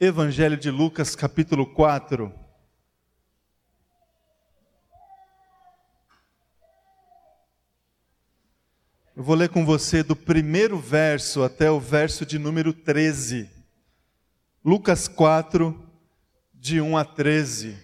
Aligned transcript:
Evangelho 0.00 0.56
de 0.56 0.70
Lucas, 0.70 1.16
capítulo 1.16 1.66
4. 1.66 2.32
Eu 9.16 9.24
vou 9.24 9.34
ler 9.34 9.48
com 9.48 9.66
você 9.66 10.04
do 10.04 10.14
primeiro 10.14 10.78
verso 10.78 11.42
até 11.42 11.68
o 11.68 11.80
verso 11.80 12.24
de 12.24 12.38
número 12.38 12.72
13. 12.72 13.50
Lucas 14.64 15.08
4, 15.08 15.76
de 16.54 16.80
1 16.80 16.96
a 16.96 17.04
13. 17.04 17.76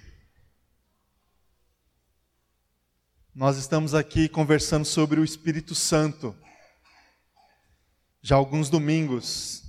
Nós 3.34 3.56
estamos 3.56 3.92
aqui 3.92 4.28
conversando 4.28 4.84
sobre 4.84 5.18
o 5.18 5.24
Espírito 5.24 5.74
Santo. 5.74 6.32
Já 8.22 8.36
alguns 8.36 8.70
domingos, 8.70 9.63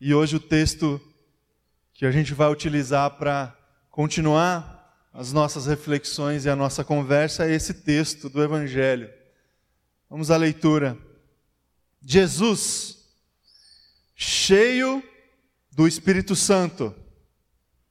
e 0.00 0.14
hoje 0.14 0.36
o 0.36 0.40
texto 0.40 1.00
que 1.92 2.06
a 2.06 2.10
gente 2.10 2.32
vai 2.32 2.48
utilizar 2.48 3.10
para 3.18 3.56
continuar 3.90 5.08
as 5.12 5.32
nossas 5.32 5.66
reflexões 5.66 6.44
e 6.44 6.50
a 6.50 6.54
nossa 6.54 6.84
conversa 6.84 7.44
é 7.44 7.52
esse 7.52 7.74
texto 7.74 8.28
do 8.28 8.40
Evangelho. 8.42 9.10
Vamos 10.08 10.30
à 10.30 10.36
leitura. 10.36 10.96
Jesus, 12.00 13.08
cheio 14.14 15.02
do 15.72 15.88
Espírito 15.88 16.36
Santo, 16.36 16.94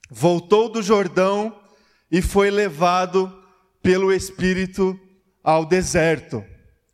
voltou 0.10 0.70
do 0.70 0.82
Jordão 0.82 1.62
e 2.10 2.22
foi 2.22 2.50
levado 2.50 3.44
pelo 3.82 4.14
Espírito 4.14 4.98
ao 5.44 5.66
deserto, 5.66 6.44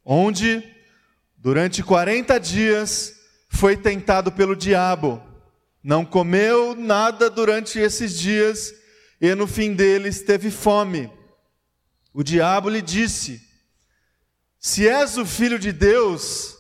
onde, 0.04 0.64
durante 1.38 1.84
40 1.84 2.40
dias, 2.40 3.23
foi 3.64 3.78
tentado 3.78 4.30
pelo 4.30 4.58
diabo, 4.58 5.24
não 5.82 6.04
comeu 6.04 6.76
nada 6.76 7.30
durante 7.30 7.80
esses 7.80 8.20
dias 8.20 8.74
e 9.22 9.34
no 9.36 9.48
fim 9.48 9.74
deles 9.74 10.22
teve 10.22 10.52
fome. 10.52 11.10
O 12.14 12.24
diabo 12.24 12.68
lhe 12.68 12.82
disse: 12.82 13.42
Se 14.60 14.86
és 14.86 15.18
o 15.18 15.26
filho 15.26 15.58
de 15.58 15.72
Deus, 15.72 16.58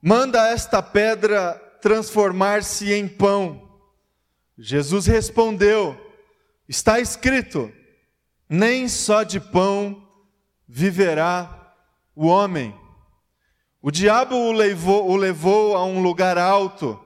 manda 0.00 0.48
esta 0.52 0.80
pedra 0.80 1.54
transformar-se 1.82 2.92
em 2.92 3.08
pão. 3.08 3.76
Jesus 4.56 5.06
respondeu: 5.06 6.00
Está 6.68 7.00
escrito: 7.00 7.68
Nem 8.48 8.86
só 8.86 9.24
de 9.24 9.40
pão 9.40 10.08
viverá 10.68 11.74
o 12.14 12.28
homem. 12.28 12.72
O 13.80 13.90
diabo 13.90 14.34
o 14.34 14.52
levou, 14.52 15.08
o 15.08 15.16
levou 15.16 15.76
a 15.76 15.84
um 15.84 16.02
lugar 16.02 16.36
alto 16.36 17.00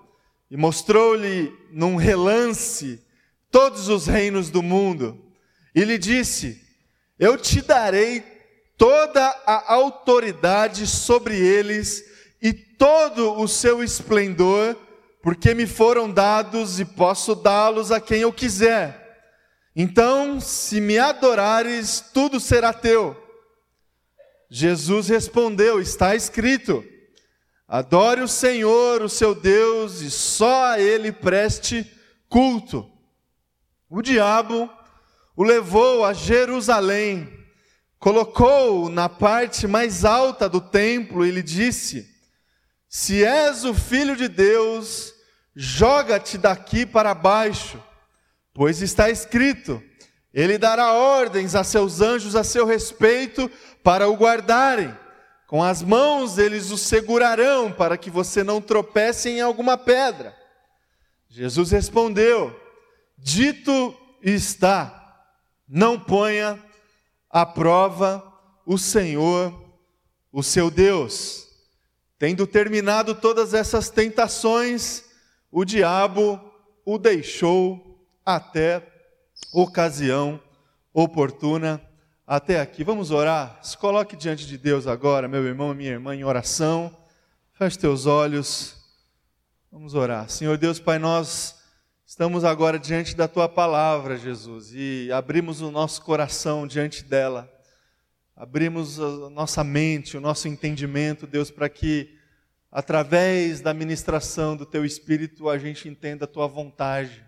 e 0.51 0.57
mostrou-lhe 0.57 1.53
num 1.71 1.97
relance 1.97 3.03
todos 3.51 3.89
os 3.89 4.07
reinos 4.07 4.49
do 4.49 4.63
mundo. 4.63 5.23
E 5.75 5.85
lhe 5.85 5.99
disse: 5.99 6.61
Eu 7.19 7.37
te 7.37 7.61
darei 7.61 8.25
toda 8.79 9.23
a 9.47 9.75
autoridade 9.75 10.87
sobre 10.87 11.37
eles 11.39 12.05
e 12.41 12.53
todo 12.53 13.39
o 13.39 13.47
seu 13.47 13.85
esplendor, 13.85 14.77
porque 15.23 15.55
me 15.55 15.67
foram 15.67 16.11
dados 16.11 16.81
e 16.81 16.85
posso 16.85 17.35
dá-los 17.35 17.93
a 17.93 18.01
quem 18.01 18.23
eu 18.23 18.33
quiser. 18.33 19.01
Então, 19.77 20.41
se 20.41 20.81
me 20.81 20.99
adorares, 20.99 22.05
tudo 22.13 22.41
será 22.41 22.73
teu. 22.73 23.22
Jesus 24.55 25.09
respondeu: 25.09 25.81
Está 25.81 26.15
escrito: 26.15 26.85
Adore 27.67 28.21
o 28.21 28.29
Senhor, 28.29 29.01
o 29.01 29.09
seu 29.09 29.35
Deus, 29.35 30.03
e 30.03 30.11
só 30.11 30.73
a 30.73 30.79
Ele 30.79 31.11
preste 31.11 31.91
culto. 32.29 32.87
O 33.89 34.03
diabo 34.03 34.71
o 35.35 35.43
levou 35.43 36.05
a 36.05 36.13
Jerusalém, 36.13 37.33
colocou-o 37.99 38.91
na 38.91 39.09
parte 39.09 39.67
mais 39.67 40.05
alta 40.05 40.51
do 40.51 40.61
templo 40.61 41.25
e 41.25 41.31
lhe 41.31 41.43
disse: 41.43 42.07
Se 42.91 43.25
és 43.25 43.65
o 43.65 43.73
filho 43.73 44.15
de 44.15 44.29
Deus, 44.29 45.15
joga-te 45.57 46.37
daqui 46.37 46.85
para 46.85 47.15
baixo, 47.15 47.83
pois 48.53 48.83
está 48.83 49.09
escrito: 49.09 49.83
Ele 50.33 50.57
dará 50.57 50.93
ordens 50.95 51.55
a 51.55 51.63
seus 51.63 52.01
anjos 52.01 52.35
a 52.35 52.43
seu 52.43 52.65
respeito 52.65 53.51
para 53.83 54.09
o 54.09 54.17
guardarem. 54.17 54.97
Com 55.47 55.63
as 55.63 55.83
mãos 55.83 56.39
eles 56.39 56.71
o 56.71 56.79
segurarão 56.79 57.71
para 57.71 57.99
que 57.99 58.11
você 58.11 58.43
não 58.43 58.61
tropece 58.61 59.29
em 59.29 59.41
alguma 59.41 59.77
pedra. 59.77 60.35
Jesus 61.29 61.71
respondeu: 61.71 62.59
Dito 63.19 63.95
está, 64.23 65.27
não 65.69 66.01
ponha 66.01 66.59
à 67.29 67.45
prova 67.45 68.27
o 68.65 68.79
Senhor, 68.79 69.53
o 70.33 70.43
seu 70.43 70.71
Deus. 70.71 71.47
Tendo 72.19 72.47
terminado 72.47 73.15
todas 73.15 73.53
essas 73.53 73.91
tentações, 73.91 75.05
o 75.51 75.65
diabo 75.65 76.41
o 76.85 76.97
deixou 76.97 78.07
até 78.25 78.92
ocasião 79.53 80.41
oportuna 80.93 81.81
até 82.27 82.61
aqui. 82.61 82.85
Vamos 82.85 83.11
orar? 83.11 83.59
Se 83.63 83.77
coloque 83.77 84.17
diante 84.17 84.47
de 84.47 84.57
Deus 84.57 84.87
agora, 84.87 85.29
meu 85.29 85.45
irmão 85.45 85.73
e 85.73 85.77
minha 85.77 85.91
irmã, 85.91 86.15
em 86.15 86.25
oração. 86.25 86.97
Feche 87.53 87.79
teus 87.79 88.07
olhos. 88.07 88.77
Vamos 89.71 89.95
orar. 89.95 90.29
Senhor 90.29 90.57
Deus, 90.59 90.79
Pai, 90.79 90.99
nós 90.99 91.57
estamos 92.07 92.45
agora 92.45 92.79
diante 92.79 93.17
da 93.17 93.27
tua 93.27 93.49
palavra, 93.49 94.17
Jesus, 94.17 94.73
e 94.75 95.11
abrimos 95.13 95.61
o 95.61 95.71
nosso 95.71 96.03
coração 96.03 96.67
diante 96.67 97.03
dela. 97.05 97.51
Abrimos 98.37 98.99
a 98.99 99.31
nossa 99.31 99.63
mente, 99.63 100.17
o 100.17 100.21
nosso 100.21 100.49
entendimento, 100.49 101.27
Deus, 101.27 101.51
para 101.51 101.69
que 101.69 102.19
através 102.71 103.61
da 103.61 103.75
ministração 103.75 104.57
do 104.57 104.65
teu 104.65 104.85
espírito 104.85 105.49
a 105.49 105.59
gente 105.59 105.89
entenda 105.89 106.25
a 106.25 106.29
tua 106.29 106.47
vontade 106.47 107.25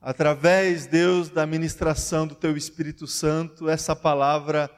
através, 0.00 0.86
Deus, 0.86 1.28
da 1.28 1.46
ministração 1.46 2.26
do 2.26 2.34
Teu 2.34 2.56
Espírito 2.56 3.06
Santo, 3.06 3.68
essa 3.68 3.94
palavra 3.94 4.70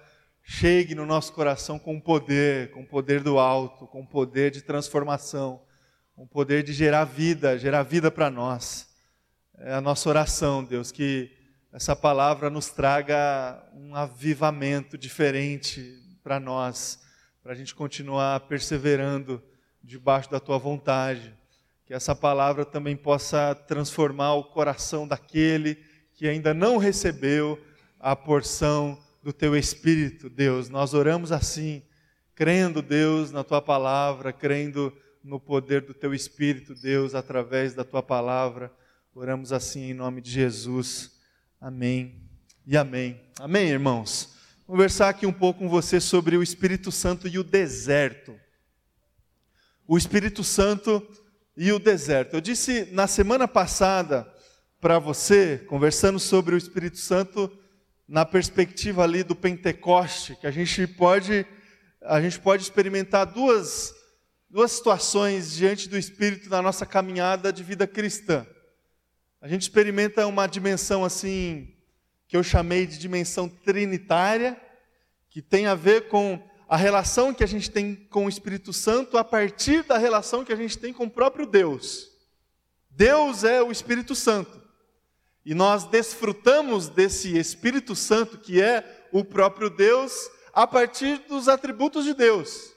chegue 0.42 0.94
no 0.94 1.06
nosso 1.06 1.32
coração 1.32 1.78
com 1.78 2.00
poder, 2.00 2.70
com 2.72 2.84
poder 2.84 3.22
do 3.22 3.38
alto, 3.38 3.86
com 3.86 4.04
poder 4.04 4.50
de 4.50 4.62
transformação, 4.62 5.62
com 6.14 6.26
poder 6.26 6.62
de 6.62 6.72
gerar 6.72 7.04
vida, 7.04 7.56
gerar 7.58 7.82
vida 7.84 8.10
para 8.10 8.28
nós. 8.28 8.88
É 9.58 9.74
a 9.74 9.80
nossa 9.80 10.08
oração, 10.08 10.64
Deus, 10.64 10.90
que 10.90 11.30
essa 11.72 11.94
palavra 11.94 12.50
nos 12.50 12.68
traga 12.68 13.62
um 13.74 13.94
avivamento 13.94 14.98
diferente 14.98 15.98
para 16.22 16.40
nós, 16.40 16.98
para 17.42 17.52
a 17.52 17.54
gente 17.54 17.74
continuar 17.74 18.40
perseverando 18.40 19.42
debaixo 19.82 20.30
da 20.30 20.40
Tua 20.40 20.58
vontade 20.58 21.34
que 21.92 21.96
essa 21.96 22.14
palavra 22.14 22.64
também 22.64 22.96
possa 22.96 23.54
transformar 23.54 24.32
o 24.32 24.44
coração 24.44 25.06
daquele 25.06 25.76
que 26.14 26.26
ainda 26.26 26.54
não 26.54 26.78
recebeu 26.78 27.62
a 28.00 28.16
porção 28.16 28.98
do 29.22 29.30
teu 29.30 29.54
Espírito, 29.54 30.30
Deus. 30.30 30.70
Nós 30.70 30.94
oramos 30.94 31.30
assim, 31.30 31.82
crendo, 32.34 32.80
Deus, 32.80 33.30
na 33.30 33.44
tua 33.44 33.60
palavra, 33.60 34.32
crendo 34.32 34.90
no 35.22 35.38
poder 35.38 35.82
do 35.82 35.92
teu 35.92 36.14
Espírito, 36.14 36.74
Deus, 36.74 37.14
através 37.14 37.74
da 37.74 37.84
tua 37.84 38.02
palavra. 38.02 38.72
Oramos 39.14 39.52
assim 39.52 39.90
em 39.90 39.92
nome 39.92 40.22
de 40.22 40.30
Jesus. 40.30 41.20
Amém 41.60 42.22
e 42.66 42.74
amém. 42.74 43.20
Amém, 43.38 43.68
irmãos. 43.68 44.34
Vou 44.66 44.76
conversar 44.76 45.10
aqui 45.10 45.26
um 45.26 45.32
pouco 45.32 45.58
com 45.58 45.68
você 45.68 46.00
sobre 46.00 46.38
o 46.38 46.42
Espírito 46.42 46.90
Santo 46.90 47.28
e 47.28 47.38
o 47.38 47.44
deserto. 47.44 48.34
O 49.86 49.98
Espírito 49.98 50.42
Santo 50.42 51.06
e 51.56 51.72
o 51.72 51.78
deserto. 51.78 52.34
Eu 52.34 52.40
disse 52.40 52.88
na 52.92 53.06
semana 53.06 53.46
passada 53.46 54.26
para 54.80 54.98
você, 54.98 55.58
conversando 55.68 56.18
sobre 56.18 56.54
o 56.54 56.58
Espírito 56.58 56.98
Santo, 56.98 57.50
na 58.08 58.24
perspectiva 58.24 59.04
ali 59.04 59.22
do 59.22 59.34
Pentecoste, 59.34 60.36
que 60.36 60.46
a 60.46 60.50
gente 60.50 60.86
pode, 60.86 61.46
a 62.02 62.20
gente 62.20 62.38
pode 62.40 62.62
experimentar 62.62 63.26
duas, 63.26 63.94
duas 64.50 64.72
situações 64.72 65.52
diante 65.52 65.88
do 65.88 65.96
Espírito 65.96 66.50
na 66.50 66.60
nossa 66.60 66.84
caminhada 66.84 67.52
de 67.52 67.62
vida 67.62 67.86
cristã. 67.86 68.46
A 69.40 69.48
gente 69.48 69.62
experimenta 69.62 70.26
uma 70.26 70.46
dimensão 70.46 71.04
assim, 71.04 71.74
que 72.26 72.36
eu 72.36 72.42
chamei 72.42 72.86
de 72.86 72.98
dimensão 72.98 73.48
trinitária, 73.48 74.60
que 75.30 75.40
tem 75.40 75.66
a 75.66 75.74
ver 75.74 76.08
com 76.08 76.42
a 76.72 76.76
relação 76.76 77.34
que 77.34 77.44
a 77.44 77.46
gente 77.46 77.70
tem 77.70 77.94
com 77.94 78.24
o 78.24 78.28
Espírito 78.30 78.72
Santo 78.72 79.18
a 79.18 79.22
partir 79.22 79.82
da 79.82 79.98
relação 79.98 80.42
que 80.42 80.54
a 80.54 80.56
gente 80.56 80.78
tem 80.78 80.90
com 80.90 81.04
o 81.04 81.10
próprio 81.10 81.44
Deus. 81.44 82.10
Deus 82.88 83.44
é 83.44 83.62
o 83.62 83.70
Espírito 83.70 84.14
Santo. 84.14 84.58
E 85.44 85.52
nós 85.52 85.84
desfrutamos 85.84 86.88
desse 86.88 87.36
Espírito 87.36 87.94
Santo, 87.94 88.38
que 88.38 88.62
é 88.62 89.06
o 89.12 89.22
próprio 89.22 89.68
Deus, 89.68 90.30
a 90.50 90.66
partir 90.66 91.18
dos 91.28 91.46
atributos 91.46 92.06
de 92.06 92.14
Deus. 92.14 92.72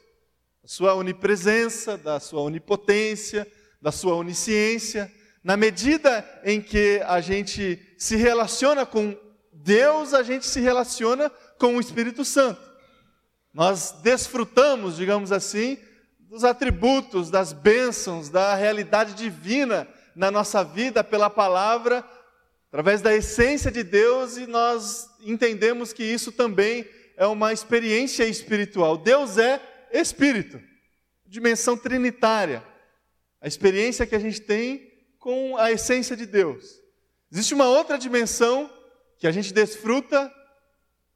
Da 0.61 0.67
sua 0.67 0.93
onipresença, 0.93 1.97
da 1.97 2.19
sua 2.19 2.41
onipotência, 2.41 3.49
da 3.81 3.93
sua 3.93 4.15
onisciência, 4.15 5.09
Na 5.41 5.55
medida 5.55 6.41
em 6.43 6.59
que 6.59 7.01
a 7.05 7.21
gente 7.21 7.79
se 7.97 8.17
relaciona 8.17 8.85
com 8.85 9.17
Deus, 9.53 10.13
a 10.13 10.21
gente 10.21 10.45
se 10.45 10.59
relaciona 10.59 11.29
com 11.57 11.77
o 11.77 11.79
Espírito 11.79 12.25
Santo. 12.25 12.74
Nós 13.55 13.95
desfrutamos, 14.03 14.97
digamos 14.97 15.31
assim, 15.31 15.77
dos 16.19 16.43
atributos, 16.43 17.29
das 17.31 17.53
bênçãos, 17.53 18.27
da 18.27 18.53
realidade 18.53 19.13
divina 19.13 19.87
na 20.13 20.29
nossa 20.29 20.61
vida 20.61 21.01
pela 21.05 21.29
palavra, 21.29 22.03
através 22.67 22.99
da 22.99 23.15
essência 23.15 23.71
de 23.71 23.81
Deus, 23.81 24.35
e 24.35 24.45
nós 24.45 25.09
entendemos 25.21 25.93
que 25.93 26.03
isso 26.03 26.33
também 26.33 26.85
é 27.15 27.25
uma 27.25 27.53
experiência 27.53 28.25
espiritual. 28.25 28.97
Deus 28.97 29.37
é 29.37 29.61
espírito, 29.93 30.61
dimensão 31.25 31.77
trinitária. 31.77 32.61
A 33.39 33.47
experiência 33.47 34.05
que 34.05 34.15
a 34.15 34.19
gente 34.19 34.41
tem 34.41 34.91
com 35.17 35.55
a 35.55 35.71
essência 35.71 36.17
de 36.17 36.25
Deus. 36.25 36.81
Existe 37.31 37.53
uma 37.53 37.69
outra 37.69 37.97
dimensão 37.97 38.69
que 39.17 39.25
a 39.25 39.31
gente 39.31 39.53
desfruta 39.53 40.29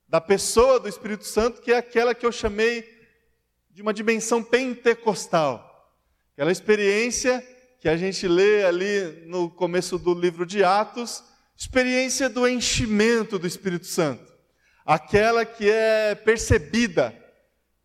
da 0.10 0.20
pessoa 0.20 0.80
do 0.80 0.90
Espírito 0.90 1.24
Santo, 1.24 1.62
que 1.62 1.72
é 1.72 1.78
aquela 1.78 2.16
que 2.16 2.26
eu 2.26 2.32
chamei 2.32 2.84
de 3.70 3.82
uma 3.84 3.94
dimensão 3.94 4.44
pentecostal. 4.44 5.94
Aquela 6.34 6.52
experiência 6.52 7.46
que 7.80 7.88
a 7.88 7.96
gente 7.96 8.28
lê 8.28 8.66
ali 8.66 9.24
no 9.28 9.52
começo 9.52 10.00
do 10.00 10.16
livro 10.16 10.48
de 10.48 10.64
Atos, 10.64 11.24
experiência 11.56 12.28
do 12.28 12.48
enchimento 12.48 13.38
do 13.38 13.46
Espírito 13.46 13.86
Santo. 13.86 14.34
Aquela 14.84 15.46
que 15.46 15.70
é 15.70 16.16
percebida, 16.16 17.16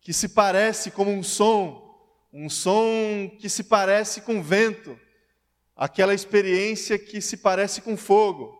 que 0.01 0.11
se 0.11 0.29
parece 0.29 0.89
como 0.89 1.11
um 1.11 1.21
som, 1.21 1.95
um 2.33 2.49
som 2.49 3.29
que 3.39 3.47
se 3.47 3.63
parece 3.65 4.21
com 4.21 4.41
vento, 4.41 4.99
aquela 5.75 6.13
experiência 6.13 6.97
que 6.97 7.21
se 7.21 7.37
parece 7.37 7.81
com 7.81 7.95
fogo, 7.95 8.57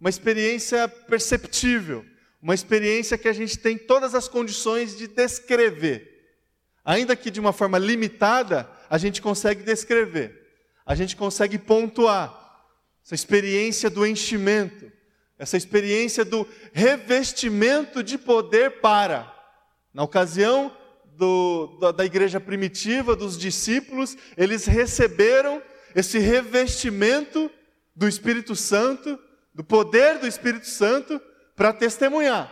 uma 0.00 0.10
experiência 0.10 0.88
perceptível, 0.88 2.04
uma 2.44 2.54
experiência 2.54 3.16
que 3.16 3.26
a 3.26 3.32
gente 3.32 3.58
tem 3.58 3.78
todas 3.78 4.14
as 4.14 4.28
condições 4.28 4.94
de 4.94 5.06
descrever. 5.06 6.36
Ainda 6.84 7.16
que 7.16 7.30
de 7.30 7.40
uma 7.40 7.54
forma 7.54 7.78
limitada, 7.78 8.68
a 8.90 8.98
gente 8.98 9.22
consegue 9.22 9.62
descrever, 9.62 10.46
a 10.84 10.94
gente 10.94 11.16
consegue 11.16 11.58
pontuar 11.58 12.38
essa 13.02 13.14
experiência 13.14 13.88
do 13.88 14.06
enchimento, 14.06 14.92
essa 15.38 15.56
experiência 15.56 16.22
do 16.22 16.46
revestimento 16.74 18.02
de 18.02 18.18
poder 18.18 18.82
para. 18.82 19.34
Na 19.94 20.02
ocasião 20.02 20.70
do, 21.16 21.78
da, 21.80 21.92
da 21.92 22.04
igreja 22.04 22.38
primitiva, 22.38 23.16
dos 23.16 23.38
discípulos, 23.38 24.18
eles 24.36 24.66
receberam 24.66 25.62
esse 25.94 26.18
revestimento 26.18 27.50
do 27.96 28.06
Espírito 28.06 28.54
Santo, 28.54 29.18
do 29.54 29.64
poder 29.64 30.18
do 30.18 30.26
Espírito 30.26 30.68
Santo, 30.68 31.18
para 31.56 31.72
testemunhar, 31.72 32.50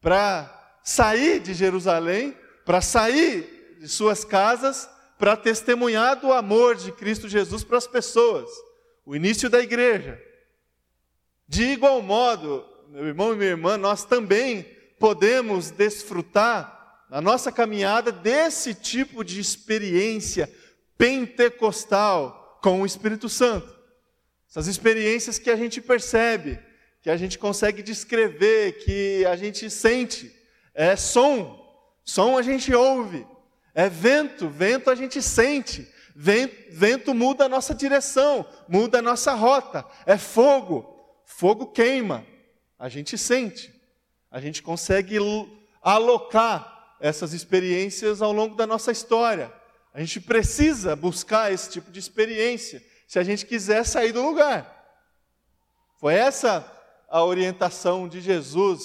para 0.00 0.78
sair 0.82 1.40
de 1.40 1.54
Jerusalém, 1.54 2.36
para 2.64 2.80
sair 2.80 3.76
de 3.80 3.88
suas 3.88 4.24
casas, 4.24 4.88
para 5.18 5.36
testemunhar 5.36 6.16
do 6.16 6.32
amor 6.32 6.76
de 6.76 6.92
Cristo 6.92 7.28
Jesus 7.28 7.64
para 7.64 7.78
as 7.78 7.86
pessoas, 7.86 8.48
o 9.04 9.16
início 9.16 9.50
da 9.50 9.60
igreja. 9.60 10.20
De 11.46 11.64
igual 11.64 12.00
modo, 12.02 12.64
meu 12.88 13.06
irmão 13.06 13.32
e 13.32 13.36
minha 13.36 13.50
irmã, 13.50 13.76
nós 13.76 14.04
também 14.04 14.62
podemos 14.98 15.70
desfrutar 15.70 17.06
na 17.10 17.20
nossa 17.20 17.50
caminhada 17.50 18.12
desse 18.12 18.74
tipo 18.74 19.24
de 19.24 19.40
experiência 19.40 20.52
pentecostal 20.96 22.58
com 22.62 22.82
o 22.82 22.86
Espírito 22.86 23.28
Santo. 23.28 23.76
Essas 24.48 24.66
experiências 24.66 25.38
que 25.38 25.50
a 25.50 25.56
gente 25.56 25.80
percebe, 25.80 26.58
que 27.08 27.12
a 27.12 27.16
gente 27.16 27.38
consegue 27.38 27.82
descrever, 27.82 28.84
que 28.84 29.24
a 29.24 29.34
gente 29.34 29.70
sente. 29.70 30.30
É 30.74 30.94
som, 30.94 31.58
som 32.04 32.36
a 32.36 32.42
gente 32.42 32.74
ouve. 32.74 33.26
É 33.74 33.88
vento, 33.88 34.46
vento 34.46 34.90
a 34.90 34.94
gente 34.94 35.22
sente. 35.22 35.90
Vento, 36.14 37.14
muda 37.14 37.46
a 37.46 37.48
nossa 37.48 37.74
direção, 37.74 38.46
muda 38.68 38.98
a 38.98 39.02
nossa 39.02 39.32
rota. 39.32 39.86
É 40.04 40.18
fogo, 40.18 40.84
fogo 41.24 41.68
queima. 41.68 42.26
A 42.78 42.90
gente 42.90 43.16
sente. 43.16 43.72
A 44.30 44.38
gente 44.38 44.62
consegue 44.62 45.16
alocar 45.80 46.94
essas 47.00 47.32
experiências 47.32 48.20
ao 48.20 48.32
longo 48.32 48.54
da 48.54 48.66
nossa 48.66 48.92
história. 48.92 49.50
A 49.94 50.00
gente 50.00 50.20
precisa 50.20 50.94
buscar 50.94 51.50
esse 51.50 51.70
tipo 51.70 51.90
de 51.90 52.00
experiência 52.00 52.84
se 53.06 53.18
a 53.18 53.24
gente 53.24 53.46
quiser 53.46 53.82
sair 53.86 54.12
do 54.12 54.20
lugar. 54.20 54.74
Foi 55.98 56.12
essa 56.12 56.76
a 57.08 57.24
orientação 57.24 58.08
de 58.08 58.20
Jesus 58.20 58.82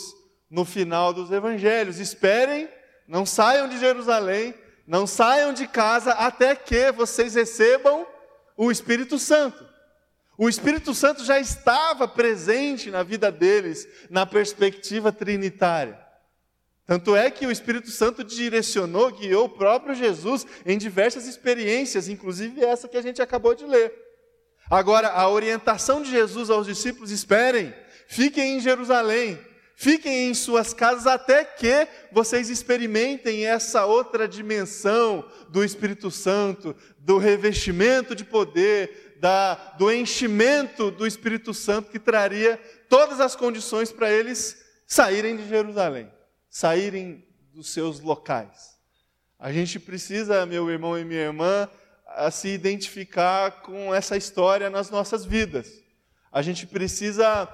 no 0.49 0.63
final 0.63 1.13
dos 1.13 1.31
evangelhos. 1.31 1.99
Esperem, 1.99 2.69
não 3.07 3.25
saiam 3.25 3.67
de 3.67 3.79
Jerusalém, 3.79 4.53
não 4.87 5.05
saiam 5.07 5.53
de 5.53 5.67
casa 5.67 6.11
até 6.13 6.55
que 6.55 6.91
vocês 6.91 7.35
recebam 7.35 8.05
o 8.55 8.71
Espírito 8.71 9.17
Santo. 9.17 9.65
O 10.37 10.49
Espírito 10.49 10.93
Santo 10.93 11.23
já 11.23 11.39
estava 11.39 12.07
presente 12.07 12.89
na 12.89 13.03
vida 13.03 13.31
deles, 13.31 13.87
na 14.09 14.25
perspectiva 14.25 15.11
trinitária. 15.11 16.01
Tanto 16.85 17.15
é 17.15 17.31
que 17.31 17.45
o 17.45 17.51
Espírito 17.51 17.89
Santo 17.89 18.23
direcionou, 18.23 19.11
guiou 19.11 19.45
o 19.45 19.49
próprio 19.49 19.95
Jesus 19.95 20.45
em 20.65 20.77
diversas 20.77 21.27
experiências, 21.27 22.09
inclusive 22.09 22.63
essa 22.63 22.89
que 22.89 22.97
a 22.97 23.01
gente 23.01 23.21
acabou 23.21 23.55
de 23.55 23.65
ler. 23.65 23.93
Agora, 24.69 25.09
a 25.09 25.29
orientação 25.29 26.01
de 26.01 26.09
Jesus 26.09 26.49
aos 26.49 26.65
discípulos: 26.65 27.11
esperem, 27.11 27.73
fiquem 28.13 28.57
em 28.57 28.59
Jerusalém, 28.59 29.39
fiquem 29.75 30.29
em 30.29 30.33
suas 30.33 30.73
casas 30.73 31.07
até 31.07 31.43
que 31.43 31.87
vocês 32.11 32.49
experimentem 32.49 33.45
essa 33.45 33.85
outra 33.85 34.27
dimensão 34.27 35.29
do 35.49 35.63
Espírito 35.63 36.09
Santo, 36.09 36.75
do 36.97 37.17
revestimento 37.17 38.15
de 38.15 38.23
poder, 38.23 39.17
da, 39.19 39.55
do 39.77 39.91
enchimento 39.91 40.91
do 40.91 41.05
Espírito 41.05 41.53
Santo 41.53 41.91
que 41.91 41.99
traria 41.99 42.59
todas 42.89 43.19
as 43.19 43.35
condições 43.35 43.91
para 43.91 44.11
eles 44.11 44.57
saírem 44.87 45.35
de 45.35 45.47
Jerusalém 45.47 46.09
saírem 46.53 47.25
dos 47.51 47.73
seus 47.73 47.99
locais. 47.99 48.77
A 49.39 49.51
gente 49.51 49.79
precisa, 49.79 50.45
meu 50.45 50.69
irmão 50.69 50.95
e 50.95 51.03
minha 51.03 51.21
irmã, 51.21 51.67
se 52.31 52.49
identificar 52.49 53.63
com 53.63 53.93
essa 53.93 54.15
história 54.15 54.69
nas 54.69 54.91
nossas 54.91 55.25
vidas. 55.25 55.81
A 56.31 56.43
gente 56.43 56.67
precisa 56.67 57.49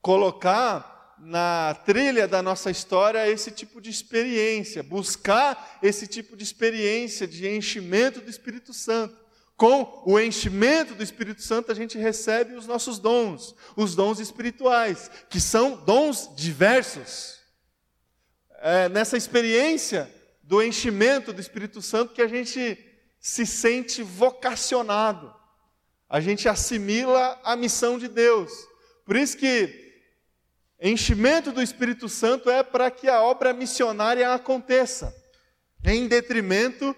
colocar 0.00 1.16
na 1.18 1.74
trilha 1.84 2.26
da 2.26 2.42
nossa 2.42 2.70
história 2.70 3.28
esse 3.28 3.50
tipo 3.50 3.80
de 3.80 3.90
experiência, 3.90 4.82
buscar 4.82 5.78
esse 5.82 6.06
tipo 6.06 6.36
de 6.36 6.42
experiência 6.42 7.26
de 7.26 7.46
enchimento 7.46 8.20
do 8.20 8.30
Espírito 8.30 8.72
Santo. 8.72 9.20
Com 9.56 10.02
o 10.06 10.18
enchimento 10.18 10.94
do 10.94 11.02
Espírito 11.02 11.42
Santo, 11.42 11.70
a 11.70 11.74
gente 11.74 11.98
recebe 11.98 12.54
os 12.54 12.66
nossos 12.66 12.98
dons, 12.98 13.54
os 13.76 13.94
dons 13.94 14.18
espirituais, 14.18 15.10
que 15.28 15.38
são 15.38 15.76
dons 15.84 16.30
diversos 16.34 17.40
é, 18.60 18.88
nessa 18.88 19.16
experiência 19.16 20.10
do 20.42 20.62
enchimento 20.62 21.32
do 21.32 21.40
Espírito 21.40 21.80
Santo 21.80 22.12
que 22.12 22.22
a 22.22 22.28
gente 22.28 22.78
se 23.18 23.44
sente 23.46 24.02
vocacionado, 24.02 25.34
a 26.08 26.20
gente 26.20 26.48
assimila 26.48 27.38
a 27.44 27.54
missão 27.54 27.98
de 27.98 28.08
Deus. 28.08 28.50
Por 29.04 29.16
isso 29.16 29.36
que 29.36 29.89
enchimento 30.80 31.52
do 31.52 31.62
Espírito 31.62 32.08
Santo 32.08 32.48
é 32.50 32.62
para 32.62 32.90
que 32.90 33.08
a 33.08 33.22
obra 33.22 33.52
missionária 33.52 34.32
aconteça, 34.32 35.14
em 35.84 36.06
detrimento 36.06 36.96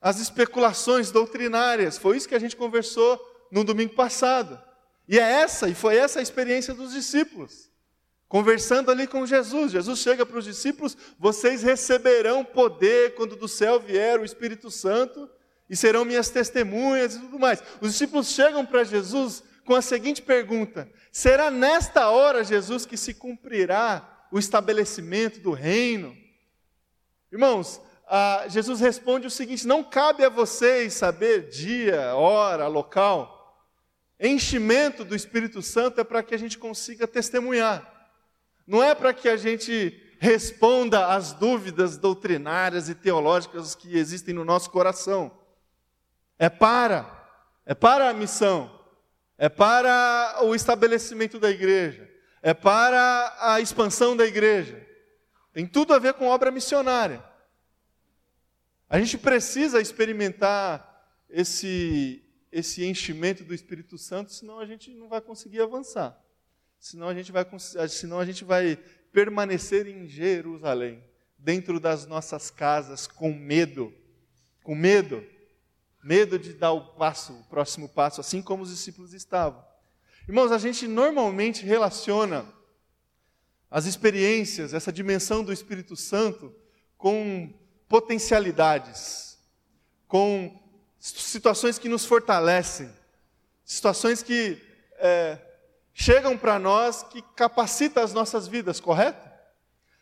às 0.00 0.20
especulações 0.20 1.10
doutrinárias. 1.10 1.96
Foi 1.98 2.16
isso 2.16 2.28
que 2.28 2.34
a 2.34 2.40
gente 2.40 2.56
conversou 2.56 3.20
no 3.50 3.64
domingo 3.64 3.94
passado. 3.94 4.60
E 5.08 5.18
é 5.18 5.22
essa, 5.22 5.68
e 5.68 5.74
foi 5.74 5.96
essa 5.96 6.18
a 6.18 6.22
experiência 6.22 6.74
dos 6.74 6.92
discípulos 6.92 7.74
conversando 8.34 8.90
ali 8.90 9.06
com 9.06 9.24
Jesus. 9.24 9.70
Jesus 9.70 10.00
chega 10.00 10.26
para 10.26 10.38
os 10.38 10.44
discípulos: 10.44 10.96
vocês 11.20 11.62
receberão 11.62 12.44
poder 12.44 13.14
quando 13.14 13.36
do 13.36 13.46
céu 13.46 13.78
vier 13.78 14.18
o 14.18 14.24
Espírito 14.24 14.72
Santo 14.72 15.30
e 15.70 15.76
serão 15.76 16.04
minhas 16.04 16.30
testemunhas 16.30 17.14
e 17.14 17.20
tudo 17.20 17.38
mais. 17.38 17.62
Os 17.80 17.92
discípulos 17.92 18.30
chegam 18.30 18.66
para 18.66 18.82
Jesus 18.82 19.44
com 19.64 19.76
a 19.76 19.80
seguinte 19.80 20.20
pergunta: 20.20 20.90
será 21.14 21.48
nesta 21.48 22.10
hora, 22.10 22.42
Jesus, 22.42 22.84
que 22.84 22.96
se 22.96 23.14
cumprirá 23.14 24.26
o 24.32 24.38
estabelecimento 24.38 25.38
do 25.38 25.52
reino? 25.52 26.14
Irmãos, 27.30 27.80
ah, 28.08 28.46
Jesus 28.48 28.80
responde 28.80 29.28
o 29.28 29.30
seguinte: 29.30 29.64
não 29.64 29.84
cabe 29.84 30.24
a 30.24 30.28
vocês 30.28 30.92
saber 30.94 31.48
dia, 31.48 32.16
hora, 32.16 32.66
local. 32.66 33.30
Enchimento 34.18 35.04
do 35.04 35.14
Espírito 35.14 35.62
Santo 35.62 36.00
é 36.00 36.04
para 36.04 36.22
que 36.22 36.34
a 36.34 36.38
gente 36.38 36.58
consiga 36.58 37.06
testemunhar. 37.06 38.10
Não 38.66 38.82
é 38.82 38.92
para 38.94 39.14
que 39.14 39.28
a 39.28 39.36
gente 39.36 40.00
responda 40.18 41.14
às 41.14 41.32
dúvidas 41.32 41.96
doutrinárias 41.96 42.88
e 42.88 42.94
teológicas 42.94 43.74
que 43.74 43.96
existem 43.96 44.34
no 44.34 44.44
nosso 44.44 44.70
coração. 44.70 45.30
É 46.38 46.48
para, 46.48 47.28
é 47.64 47.74
para 47.74 48.08
a 48.08 48.14
missão. 48.14 48.83
É 49.36 49.48
para 49.48 50.38
o 50.42 50.54
estabelecimento 50.54 51.38
da 51.38 51.50
igreja, 51.50 52.10
é 52.42 52.54
para 52.54 53.36
a 53.40 53.60
expansão 53.60 54.16
da 54.16 54.26
igreja. 54.26 54.86
Tem 55.52 55.66
tudo 55.66 55.94
a 55.94 55.98
ver 55.98 56.14
com 56.14 56.26
obra 56.26 56.50
missionária. 56.50 57.24
A 58.88 58.98
gente 58.98 59.18
precisa 59.18 59.80
experimentar 59.80 60.94
esse, 61.28 62.22
esse 62.52 62.84
enchimento 62.84 63.44
do 63.44 63.54
Espírito 63.54 63.98
Santo, 63.98 64.32
senão 64.32 64.58
a 64.58 64.66
gente 64.66 64.90
não 64.94 65.08
vai 65.08 65.20
conseguir 65.20 65.60
avançar. 65.60 66.20
Senão 66.78 67.08
a 67.08 67.14
gente 67.14 67.32
vai, 67.32 67.46
senão 67.88 68.20
a 68.20 68.26
gente 68.26 68.44
vai 68.44 68.78
permanecer 69.12 69.86
em 69.86 70.06
Jerusalém, 70.06 71.02
dentro 71.38 71.80
das 71.80 72.06
nossas 72.06 72.50
casas, 72.50 73.06
com 73.06 73.32
medo. 73.32 73.92
Com 74.62 74.74
medo. 74.74 75.24
Medo 76.04 76.38
de 76.38 76.52
dar 76.52 76.72
o 76.72 76.82
passo, 76.82 77.32
o 77.32 77.44
próximo 77.44 77.88
passo, 77.88 78.20
assim 78.20 78.42
como 78.42 78.62
os 78.62 78.68
discípulos 78.68 79.14
estavam. 79.14 79.64
Irmãos, 80.28 80.52
a 80.52 80.58
gente 80.58 80.86
normalmente 80.86 81.64
relaciona 81.64 82.44
as 83.70 83.86
experiências, 83.86 84.74
essa 84.74 84.92
dimensão 84.92 85.42
do 85.42 85.50
Espírito 85.50 85.96
Santo, 85.96 86.54
com 86.98 87.58
potencialidades, 87.88 89.38
com 90.06 90.62
situações 90.98 91.78
que 91.78 91.88
nos 91.88 92.04
fortalecem, 92.04 92.90
situações 93.64 94.22
que 94.22 94.60
é, 94.98 95.38
chegam 95.94 96.36
para 96.36 96.58
nós, 96.58 97.02
que 97.02 97.22
capacitam 97.34 98.02
as 98.02 98.12
nossas 98.12 98.46
vidas, 98.46 98.78
correto? 98.78 99.26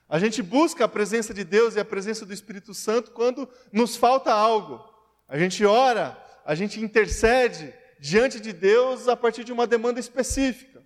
A 0.08 0.18
gente 0.18 0.42
busca 0.42 0.84
a 0.84 0.88
presença 0.88 1.32
de 1.32 1.44
Deus 1.44 1.76
e 1.76 1.80
a 1.80 1.84
presença 1.84 2.26
do 2.26 2.32
Espírito 2.32 2.74
Santo 2.74 3.12
quando 3.12 3.48
nos 3.72 3.94
falta 3.94 4.32
algo. 4.32 4.91
A 5.28 5.38
gente 5.38 5.64
ora, 5.64 6.16
a 6.44 6.54
gente 6.54 6.80
intercede 6.80 7.72
diante 8.00 8.40
de 8.40 8.52
Deus 8.52 9.08
a 9.08 9.16
partir 9.16 9.44
de 9.44 9.52
uma 9.52 9.66
demanda 9.66 10.00
específica. 10.00 10.82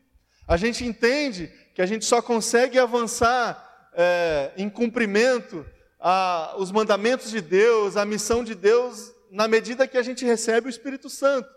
A 0.47 0.57
gente 0.57 0.85
entende 0.85 1.51
que 1.75 1.83
a 1.83 1.87
gente 1.87 2.05
só 2.05 2.23
consegue 2.23 2.79
avançar 2.79 3.91
é, 3.95 4.53
em 4.57 4.69
cumprimento 4.69 5.67
a, 5.99 6.55
os 6.59 6.71
mandamentos 6.71 7.31
de 7.31 7.41
Deus, 7.41 7.97
a 7.97 8.05
missão 8.05 8.45
de 8.45 8.55
Deus, 8.55 9.13
na 9.31 9.49
medida 9.49 9.89
que 9.89 9.99
a 9.99 10.03
gente 10.03 10.25
recebe 10.25 10.69
o 10.69 10.71
Espírito 10.71 11.11
Santo. 11.11 11.49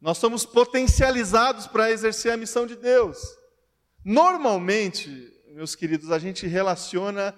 Nós 0.00 0.18
somos 0.18 0.46
potencializados 0.46 1.66
para 1.66 1.90
exercer 1.90 2.32
a 2.32 2.36
missão 2.36 2.66
de 2.66 2.76
Deus. 2.76 3.18
Normalmente, 4.04 5.30
meus 5.48 5.74
queridos, 5.74 6.10
a 6.10 6.18
gente 6.18 6.46
relaciona 6.46 7.34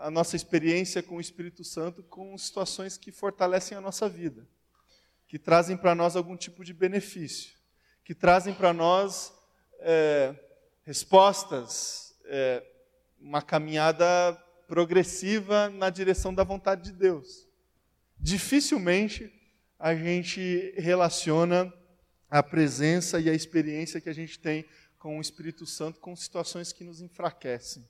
a 0.00 0.10
nossa 0.10 0.34
experiência 0.34 1.02
com 1.02 1.16
o 1.16 1.20
Espírito 1.20 1.62
Santo 1.62 2.02
com 2.02 2.36
situações 2.38 2.96
que 2.96 3.12
fortalecem 3.12 3.76
a 3.76 3.80
nossa 3.80 4.08
vida, 4.08 4.46
que 5.28 5.38
trazem 5.38 5.76
para 5.76 5.94
nós 5.94 6.16
algum 6.16 6.36
tipo 6.36 6.64
de 6.64 6.72
benefício, 6.72 7.54
que 8.02 8.14
trazem 8.14 8.54
para 8.54 8.72
nós 8.72 9.32
é, 9.80 10.34
respostas, 10.84 12.18
é, 12.24 12.64
uma 13.20 13.42
caminhada 13.42 14.34
progressiva 14.66 15.68
na 15.68 15.90
direção 15.90 16.32
da 16.32 16.44
vontade 16.44 16.84
de 16.84 16.92
Deus. 16.92 17.46
Dificilmente 18.18 19.30
a 19.78 19.94
gente 19.94 20.74
relaciona 20.78 21.72
a 22.28 22.42
presença 22.42 23.20
e 23.20 23.28
a 23.28 23.34
experiência 23.34 24.00
que 24.00 24.08
a 24.08 24.14
gente 24.14 24.38
tem 24.38 24.64
com 24.98 25.18
o 25.18 25.20
Espírito 25.20 25.66
Santo 25.66 26.00
com 26.00 26.16
situações 26.16 26.72
que 26.72 26.84
nos 26.84 27.00
enfraquecem. 27.00 27.86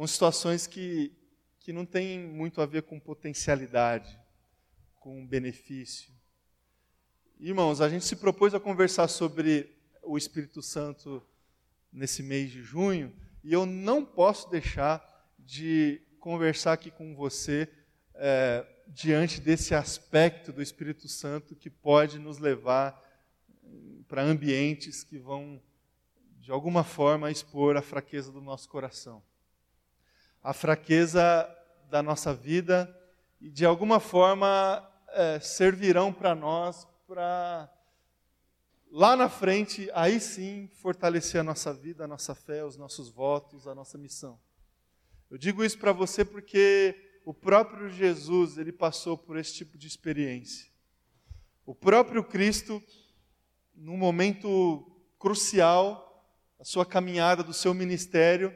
Com 0.00 0.06
situações 0.06 0.66
que, 0.66 1.12
que 1.58 1.74
não 1.74 1.84
têm 1.84 2.18
muito 2.18 2.62
a 2.62 2.64
ver 2.64 2.84
com 2.84 2.98
potencialidade, 2.98 4.18
com 4.98 5.26
benefício. 5.26 6.10
Irmãos, 7.38 7.82
a 7.82 7.88
gente 7.90 8.06
se 8.06 8.16
propôs 8.16 8.54
a 8.54 8.58
conversar 8.58 9.08
sobre 9.08 9.76
o 10.02 10.16
Espírito 10.16 10.62
Santo 10.62 11.22
nesse 11.92 12.22
mês 12.22 12.50
de 12.50 12.62
junho, 12.62 13.14
e 13.44 13.52
eu 13.52 13.66
não 13.66 14.02
posso 14.02 14.48
deixar 14.48 15.06
de 15.38 16.00
conversar 16.18 16.72
aqui 16.72 16.90
com 16.90 17.14
você 17.14 17.68
é, 18.14 18.66
diante 18.88 19.38
desse 19.38 19.74
aspecto 19.74 20.50
do 20.50 20.62
Espírito 20.62 21.08
Santo 21.08 21.54
que 21.54 21.68
pode 21.68 22.18
nos 22.18 22.38
levar 22.38 22.98
para 24.08 24.22
ambientes 24.22 25.04
que 25.04 25.18
vão, 25.18 25.60
de 26.38 26.50
alguma 26.50 26.84
forma, 26.84 27.30
expor 27.30 27.76
a 27.76 27.82
fraqueza 27.82 28.32
do 28.32 28.40
nosso 28.40 28.66
coração, 28.66 29.22
a 30.42 30.52
fraqueza 30.52 31.48
da 31.90 32.02
nossa 32.02 32.32
vida 32.32 32.94
e, 33.40 33.50
de 33.50 33.64
alguma 33.64 34.00
forma, 34.00 34.88
é, 35.08 35.40
servirão 35.40 36.12
para 36.12 36.34
nós 36.34 36.86
para 37.06 37.68
lá 38.90 39.16
na 39.16 39.28
frente, 39.28 39.90
aí 39.94 40.20
sim, 40.20 40.68
fortalecer 40.74 41.40
a 41.40 41.44
nossa 41.44 41.72
vida, 41.72 42.04
a 42.04 42.08
nossa 42.08 42.34
fé, 42.34 42.64
os 42.64 42.76
nossos 42.76 43.10
votos, 43.10 43.66
a 43.66 43.74
nossa 43.74 43.98
missão. 43.98 44.38
Eu 45.30 45.38
digo 45.38 45.64
isso 45.64 45.78
para 45.78 45.92
você 45.92 46.24
porque 46.24 47.20
o 47.24 47.34
próprio 47.34 47.88
Jesus, 47.88 48.58
ele 48.58 48.72
passou 48.72 49.16
por 49.16 49.36
esse 49.36 49.54
tipo 49.54 49.76
de 49.76 49.86
experiência. 49.86 50.70
O 51.64 51.74
próprio 51.74 52.24
Cristo, 52.24 52.82
num 53.74 53.96
momento 53.96 54.84
crucial 55.18 56.06
da 56.58 56.64
sua 56.64 56.84
caminhada, 56.84 57.42
do 57.42 57.52
seu 57.52 57.72
ministério, 57.72 58.54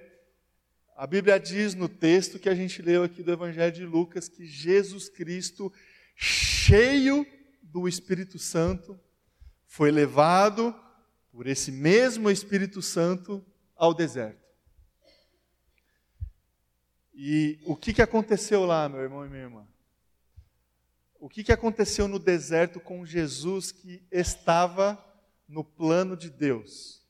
a 0.96 1.06
Bíblia 1.08 1.40
diz 1.40 1.74
no 1.74 1.88
texto 1.88 2.38
que 2.38 2.48
a 2.48 2.54
gente 2.54 2.80
leu 2.80 3.02
aqui 3.02 3.22
do 3.22 3.32
Evangelho 3.32 3.72
de 3.72 3.84
Lucas 3.84 4.28
que 4.28 4.46
Jesus 4.46 5.08
Cristo, 5.08 5.72
cheio 6.14 7.26
do 7.60 7.88
Espírito 7.88 8.38
Santo, 8.38 8.98
foi 9.66 9.90
levado 9.90 10.74
por 11.32 11.48
esse 11.48 11.72
mesmo 11.72 12.30
Espírito 12.30 12.80
Santo 12.80 13.44
ao 13.74 13.92
deserto. 13.92 14.44
E 17.12 17.58
o 17.64 17.74
que, 17.74 17.92
que 17.92 18.02
aconteceu 18.02 18.64
lá, 18.64 18.88
meu 18.88 19.00
irmão 19.00 19.26
e 19.26 19.28
minha 19.28 19.42
irmã? 19.42 19.66
O 21.18 21.28
que, 21.28 21.42
que 21.42 21.52
aconteceu 21.52 22.06
no 22.06 22.20
deserto 22.20 22.78
com 22.78 23.04
Jesus 23.04 23.72
que 23.72 24.06
estava 24.12 25.02
no 25.48 25.64
plano 25.64 26.16
de 26.16 26.30
Deus? 26.30 27.04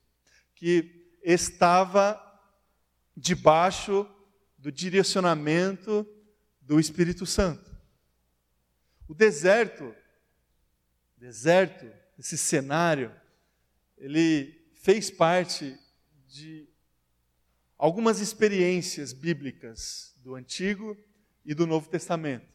Que 0.55 1.07
estava 1.23 2.19
debaixo 3.15 4.07
do 4.57 4.71
direcionamento 4.71 6.07
do 6.61 6.79
Espírito 6.79 7.25
Santo. 7.25 7.75
O 9.07 9.13
deserto, 9.13 9.93
deserto, 11.17 11.85
esse 12.17 12.37
cenário, 12.37 13.13
ele 13.97 14.65
fez 14.73 15.11
parte 15.11 15.77
de 16.27 16.67
algumas 17.77 18.19
experiências 18.19 19.13
bíblicas 19.13 20.15
do 20.17 20.35
Antigo 20.35 20.97
e 21.45 21.53
do 21.53 21.67
Novo 21.67 21.89
Testamento. 21.89 22.47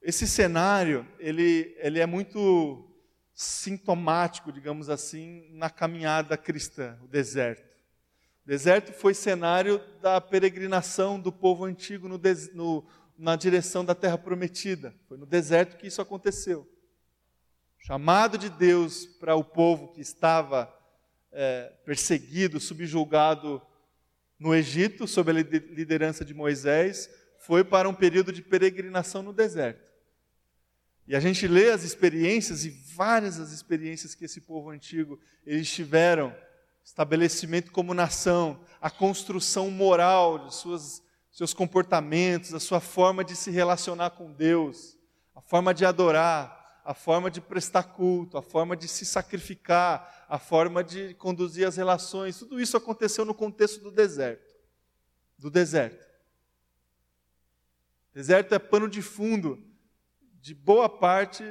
Esse 0.00 0.26
cenário, 0.26 1.06
ele, 1.18 1.76
ele 1.78 1.98
é 1.98 2.06
muito 2.06 2.90
sintomático, 3.34 4.50
digamos 4.50 4.88
assim, 4.88 5.46
na 5.50 5.68
caminhada 5.68 6.38
cristã, 6.38 6.98
o 7.02 7.08
deserto. 7.08 7.75
Deserto 8.46 8.92
foi 8.92 9.12
cenário 9.12 9.82
da 10.00 10.20
peregrinação 10.20 11.18
do 11.18 11.32
povo 11.32 11.64
antigo 11.64 12.08
no, 12.08 12.20
no, 12.54 12.86
na 13.18 13.34
direção 13.34 13.84
da 13.84 13.92
terra 13.92 14.16
prometida. 14.16 14.94
Foi 15.08 15.18
no 15.18 15.26
deserto 15.26 15.76
que 15.76 15.88
isso 15.88 16.00
aconteceu. 16.00 16.70
Chamado 17.76 18.38
de 18.38 18.48
Deus 18.48 19.04
para 19.04 19.34
o 19.34 19.42
povo 19.42 19.88
que 19.92 20.00
estava 20.00 20.72
é, 21.32 21.72
perseguido, 21.84 22.60
subjugado 22.60 23.60
no 24.38 24.54
Egito, 24.54 25.08
sob 25.08 25.32
a 25.32 25.34
liderança 25.34 26.24
de 26.24 26.32
Moisés, 26.32 27.10
foi 27.38 27.64
para 27.64 27.88
um 27.88 27.94
período 27.94 28.32
de 28.32 28.42
peregrinação 28.42 29.22
no 29.22 29.32
deserto. 29.32 29.90
E 31.08 31.16
a 31.16 31.20
gente 31.20 31.48
lê 31.48 31.70
as 31.70 31.82
experiências 31.82 32.64
e 32.64 32.70
várias 32.70 33.40
as 33.40 33.50
experiências 33.50 34.14
que 34.14 34.24
esse 34.24 34.40
povo 34.40 34.70
antigo 34.70 35.20
eles 35.44 35.70
tiveram, 35.70 36.34
estabelecimento 36.86 37.72
como 37.72 37.92
nação, 37.92 38.60
a 38.80 38.88
construção 38.88 39.72
moral 39.72 40.46
de 40.46 40.54
suas, 40.54 41.02
seus 41.32 41.52
comportamentos, 41.52 42.54
a 42.54 42.60
sua 42.60 42.78
forma 42.78 43.24
de 43.24 43.34
se 43.34 43.50
relacionar 43.50 44.10
com 44.10 44.32
Deus, 44.32 44.96
a 45.34 45.40
forma 45.40 45.74
de 45.74 45.84
adorar, 45.84 46.80
a 46.84 46.94
forma 46.94 47.28
de 47.28 47.40
prestar 47.40 47.82
culto, 47.82 48.38
a 48.38 48.42
forma 48.42 48.76
de 48.76 48.86
se 48.86 49.04
sacrificar, 49.04 50.26
a 50.28 50.38
forma 50.38 50.84
de 50.84 51.12
conduzir 51.14 51.66
as 51.66 51.76
relações, 51.76 52.38
tudo 52.38 52.60
isso 52.60 52.76
aconteceu 52.76 53.24
no 53.24 53.34
contexto 53.34 53.82
do 53.82 53.90
deserto. 53.90 54.54
Do 55.36 55.50
deserto. 55.50 56.06
Deserto 58.14 58.54
é 58.54 58.60
pano 58.60 58.88
de 58.88 59.02
fundo 59.02 59.60
de 60.40 60.54
boa 60.54 60.88
parte 60.88 61.44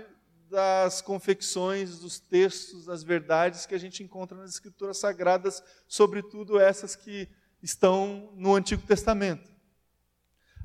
das 0.49 1.01
confecções, 1.01 1.99
dos 1.99 2.19
textos, 2.19 2.85
das 2.85 3.03
verdades 3.03 3.65
que 3.65 3.75
a 3.75 3.79
gente 3.79 4.03
encontra 4.03 4.37
nas 4.37 4.51
Escrituras 4.51 4.97
Sagradas, 4.97 5.63
sobretudo 5.87 6.59
essas 6.59 6.95
que 6.95 7.27
estão 7.61 8.31
no 8.35 8.55
Antigo 8.55 8.81
Testamento. 8.83 9.51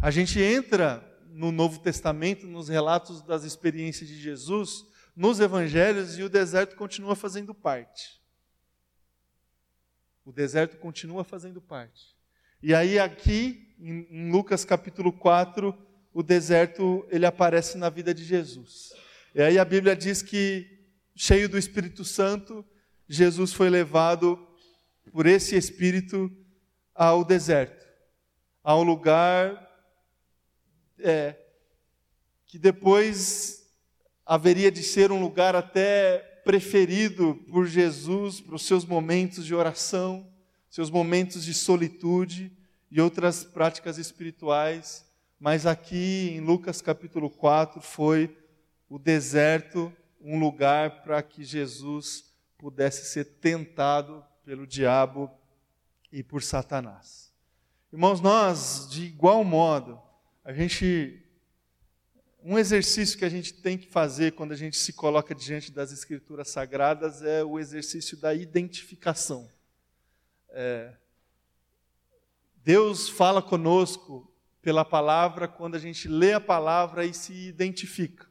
A 0.01 0.11
gente 0.11 0.41
entra 0.41 1.07
no 1.29 1.53
Novo 1.53 1.79
Testamento, 1.81 2.47
nos 2.47 2.69
relatos 2.69 3.23
das 3.23 3.45
experiências 3.45 4.09
de 4.09 4.21
Jesus, 4.21 4.85
nos 5.17 5.41
evangelhos 5.41 6.19
e 6.19 6.23
o 6.23 6.29
deserto 6.29 6.77
continua 6.77 7.15
fazendo 7.15 7.55
parte. 7.55 8.21
O 10.25 10.33
deserto 10.33 10.77
continua 10.79 11.25
fazendo 11.25 11.61
parte. 11.61 12.17
E 12.63 12.75
aí 12.75 12.99
aqui 12.99 13.75
em 13.79 14.31
Lucas 14.31 14.65
capítulo 14.65 15.13
4, 15.13 15.77
o 16.13 16.23
deserto 16.23 17.07
ele 17.11 17.25
aparece 17.25 17.79
na 17.79 17.89
vida 17.89 18.13
de 18.13 18.25
Jesus. 18.25 18.93
E 19.33 19.41
aí 19.41 19.59
a 19.61 19.65
Bíblia 19.65 19.95
diz 19.95 20.23
que 20.23 20.67
cheio 21.15 21.49
do 21.49 21.57
Espírito 21.57 22.05
Santo, 22.05 22.65
Jesus 23.09 23.53
foi 23.53 23.71
levado 23.71 24.45
por 25.13 25.25
esse 25.25 25.57
espírito 25.57 26.31
ao 26.93 27.25
deserto, 27.25 27.87
a 28.65 28.77
um 28.77 28.83
lugar 28.83 29.71
é, 30.99 31.37
que 32.45 32.59
depois 32.59 33.71
haveria 34.27 34.71
de 34.71 34.83
ser 34.83 35.13
um 35.13 35.21
lugar 35.21 35.55
até 35.55 36.19
preferido 36.45 37.37
por 37.49 37.67
Jesus 37.67 38.41
para 38.41 38.57
os 38.57 38.67
seus 38.67 38.85
momentos 38.85 39.47
de 39.47 39.55
oração, 39.55 40.29
seus 40.69 40.91
momentos 40.91 41.45
de 41.45 41.55
solitude 41.55 42.51
e 42.91 43.01
outras 43.01 43.45
práticas 43.45 43.97
espirituais. 43.97 45.05
Mas 45.39 45.67
aqui 45.67 46.31
em 46.35 46.41
Lucas 46.41 46.83
capítulo 46.83 47.31
4 47.31 47.81
foi 47.81 48.39
o 48.90 48.99
deserto 48.99 49.90
um 50.20 50.38
lugar 50.38 51.02
para 51.02 51.23
que 51.23 51.42
Jesus 51.42 52.35
pudesse 52.59 53.06
ser 53.06 53.25
tentado 53.25 54.23
pelo 54.44 54.66
diabo 54.66 55.30
e 56.12 56.23
por 56.23 56.42
Satanás. 56.42 57.32
Irmãos, 57.92 58.20
nós, 58.20 58.88
de 58.90 59.04
igual 59.04 59.42
modo, 59.42 60.00
a 60.44 60.52
gente. 60.52 61.25
Um 62.42 62.59
exercício 62.59 63.18
que 63.18 63.25
a 63.25 63.28
gente 63.28 63.52
tem 63.52 63.76
que 63.76 63.87
fazer 63.87 64.32
quando 64.32 64.52
a 64.52 64.56
gente 64.56 64.76
se 64.76 64.94
coloca 64.94 65.35
diante 65.35 65.70
das 65.70 65.92
Escrituras 65.92 66.49
Sagradas 66.49 67.23
é 67.23 67.44
o 67.44 67.59
exercício 67.59 68.16
da 68.16 68.32
identificação. 68.32 69.50
É, 70.49 70.94
Deus 72.56 73.09
fala 73.09 73.42
conosco 73.42 74.32
pela 74.62 74.85
palavra 74.85 75.49
quando 75.49 75.75
a 75.75 75.78
gente 75.78 76.09
lê 76.09 76.32
a 76.32 76.40
palavra 76.40 77.04
e 77.04 77.12
se 77.12 77.32
identifica, 77.32 78.30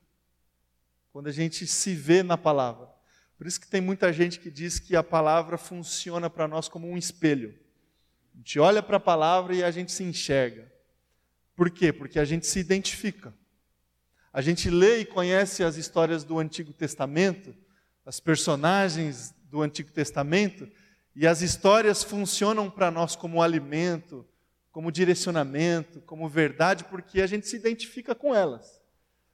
quando 1.12 1.28
a 1.28 1.32
gente 1.32 1.66
se 1.68 1.96
vê 1.96 2.24
na 2.24 2.38
palavra. 2.38 2.88
Por 3.38 3.48
isso 3.48 3.60
que 3.60 3.68
tem 3.68 3.80
muita 3.80 4.12
gente 4.12 4.40
que 4.40 4.52
diz 4.52 4.80
que 4.80 4.96
a 4.96 5.04
palavra 5.04 5.58
funciona 5.58 6.30
para 6.30 6.48
nós 6.48 6.68
como 6.68 6.90
um 6.90 6.98
espelho. 6.98 7.58
A 8.34 8.38
gente 8.38 8.60
olha 8.60 8.84
para 8.84 8.98
a 8.98 9.00
palavra 9.00 9.56
e 9.56 9.64
a 9.64 9.72
gente 9.72 9.92
se 9.92 10.04
enxerga. 10.04 10.72
Por 11.56 11.70
quê? 11.70 11.92
Porque 11.92 12.20
a 12.20 12.26
gente 12.26 12.46
se 12.48 12.60
identifica. 12.60 13.34
A 14.32 14.42
gente 14.42 14.70
lê 14.70 15.00
e 15.00 15.06
conhece 15.06 15.64
as 15.64 15.76
histórias 15.76 16.24
do 16.24 16.38
Antigo 16.38 16.72
Testamento, 16.72 17.56
as 18.06 18.20
personagens 18.20 19.34
do 19.50 19.62
Antigo 19.62 19.92
Testamento, 19.92 20.70
e 21.16 21.26
as 21.26 21.42
histórias 21.42 22.04
funcionam 22.04 22.70
para 22.70 22.92
nós 22.92 23.16
como 23.16 23.42
alimento, 23.42 24.26
como 24.72 24.92
direcionamento, 24.92 26.00
como 26.02 26.30
verdade, 26.30 26.86
porque 26.86 27.22
a 27.22 27.28
gente 27.28 27.48
se 27.48 27.56
identifica 27.56 28.14
com 28.14 28.34
elas. 28.34 28.79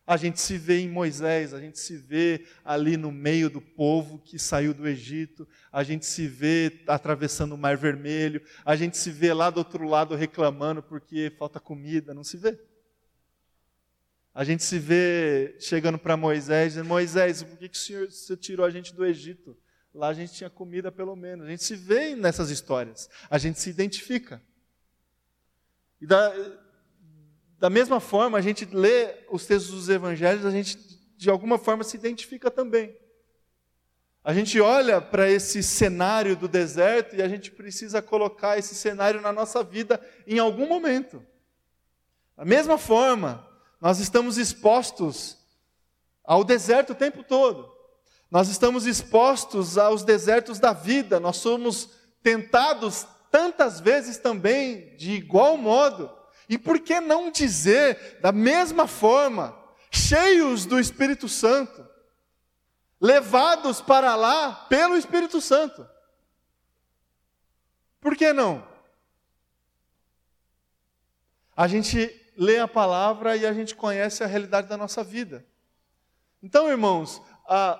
A 0.07 0.17
gente 0.17 0.39
se 0.39 0.57
vê 0.57 0.79
em 0.79 0.89
Moisés, 0.89 1.53
a 1.53 1.59
gente 1.59 1.79
se 1.79 1.97
vê 1.97 2.45
ali 2.63 2.95
no 2.95 3.11
meio 3.11 3.49
do 3.49 3.59
povo 3.59 4.19
que 4.19 4.37
saiu 4.37 4.71
do 4.71 4.87
Egito, 4.87 5.47
a 5.71 5.83
gente 5.83 6.05
se 6.05 6.27
vê 6.27 6.83
atravessando 6.87 7.55
o 7.55 7.57
Mar 7.57 7.75
Vermelho, 7.75 8.41
a 8.63 8.75
gente 8.75 8.97
se 8.97 9.09
vê 9.09 9.33
lá 9.33 9.49
do 9.49 9.57
outro 9.57 9.87
lado 9.87 10.13
reclamando 10.13 10.83
porque 10.83 11.33
falta 11.39 11.59
comida, 11.59 12.13
não 12.13 12.23
se 12.23 12.37
vê? 12.37 12.59
A 14.31 14.43
gente 14.43 14.63
se 14.63 14.77
vê 14.77 15.55
chegando 15.59 15.97
para 15.97 16.17
Moisés 16.17 16.73
dizendo: 16.73 16.87
Moisés, 16.87 17.41
por 17.41 17.57
que, 17.57 17.69
que 17.69 17.77
o 17.77 17.79
senhor 17.79 18.11
você 18.11 18.35
tirou 18.35 18.65
a 18.65 18.69
gente 18.69 18.93
do 18.93 19.05
Egito? 19.05 19.57
Lá 19.93 20.09
a 20.09 20.13
gente 20.13 20.33
tinha 20.33 20.49
comida 20.49 20.91
pelo 20.91 21.15
menos. 21.15 21.47
A 21.47 21.49
gente 21.49 21.63
se 21.63 21.73
vê 21.73 22.17
nessas 22.17 22.49
histórias, 22.49 23.09
a 23.29 23.37
gente 23.37 23.59
se 23.61 23.69
identifica. 23.69 24.43
E 26.01 26.05
da, 26.05 26.33
da 27.57 27.69
mesma 27.69 27.99
forma, 27.99 28.37
a 28.37 28.41
gente 28.41 28.65
lê 28.65 29.25
os 29.29 29.45
textos 29.45 29.73
dos 29.73 29.89
evangelhos, 29.89 30.45
a 30.45 30.51
gente 30.51 30.77
de 31.17 31.29
alguma 31.29 31.57
forma 31.57 31.83
se 31.83 31.95
identifica 31.95 32.51
também. 32.51 32.95
A 34.23 34.33
gente 34.33 34.59
olha 34.59 34.99
para 34.99 35.29
esse 35.29 35.61
cenário 35.61 36.35
do 36.35 36.47
deserto 36.47 37.15
e 37.15 37.21
a 37.21 37.27
gente 37.27 37.51
precisa 37.51 38.01
colocar 38.01 38.57
esse 38.57 38.73
cenário 38.73 39.21
na 39.21 39.31
nossa 39.31 39.63
vida 39.63 40.01
em 40.25 40.39
algum 40.39 40.67
momento. 40.67 41.23
Da 42.35 42.43
mesma 42.43 42.77
forma, 42.77 43.47
nós 43.79 43.99
estamos 43.99 44.37
expostos 44.37 45.37
ao 46.23 46.43
deserto 46.43 46.91
o 46.91 46.95
tempo 46.95 47.23
todo. 47.23 47.71
Nós 48.31 48.49
estamos 48.49 48.87
expostos 48.87 49.77
aos 49.77 50.03
desertos 50.03 50.59
da 50.59 50.73
vida, 50.73 51.19
nós 51.19 51.37
somos 51.37 51.91
tentados 52.23 53.05
tantas 53.29 53.79
vezes 53.79 54.17
também, 54.17 54.95
de 54.97 55.11
igual 55.11 55.55
modo. 55.55 56.11
E 56.47 56.57
por 56.57 56.79
que 56.79 56.99
não 56.99 57.31
dizer, 57.31 58.19
da 58.21 58.31
mesma 58.31 58.87
forma, 58.87 59.57
cheios 59.91 60.65
do 60.65 60.79
Espírito 60.79 61.27
Santo, 61.27 61.87
levados 62.99 63.81
para 63.81 64.15
lá 64.15 64.65
pelo 64.69 64.97
Espírito 64.97 65.41
Santo? 65.41 65.87
Por 67.99 68.15
que 68.15 68.31
não? 68.33 68.65
A 71.55 71.67
gente 71.67 72.13
lê 72.37 72.59
a 72.59 72.67
palavra 72.67 73.35
e 73.35 73.45
a 73.45 73.53
gente 73.53 73.73
conhece 73.75 74.23
a 74.23 74.27
realidade 74.27 74.67
da 74.67 74.77
nossa 74.77 75.03
vida. 75.03 75.45
Então, 76.43 76.69
irmãos, 76.69 77.21
a, 77.47 77.79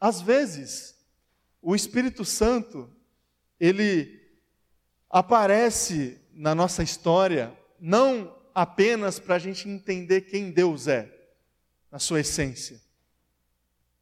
às 0.00 0.20
vezes, 0.20 0.96
o 1.60 1.76
Espírito 1.76 2.24
Santo, 2.24 2.90
ele 3.60 4.18
aparece 5.10 6.20
na 6.32 6.54
nossa 6.54 6.82
história 6.82 7.56
não 7.80 8.36
apenas 8.54 9.18
para 9.18 9.36
a 9.36 9.38
gente 9.38 9.68
entender 9.68 10.22
quem 10.22 10.50
Deus 10.50 10.88
é, 10.88 11.12
na 11.90 11.98
sua 11.98 12.20
essência, 12.20 12.80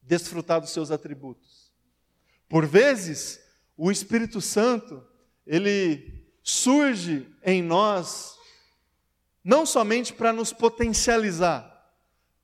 desfrutar 0.01 0.59
dos 0.59 0.71
seus 0.71 0.91
atributos. 0.91 1.71
Por 2.49 2.65
vezes, 2.65 3.39
o 3.75 3.91
Espírito 3.91 4.41
Santo, 4.41 5.05
ele 5.45 6.25
surge 6.41 7.27
em 7.43 7.61
nós 7.61 8.37
não 9.43 9.65
somente 9.65 10.11
para 10.13 10.33
nos 10.33 10.51
potencializar, 10.51 11.73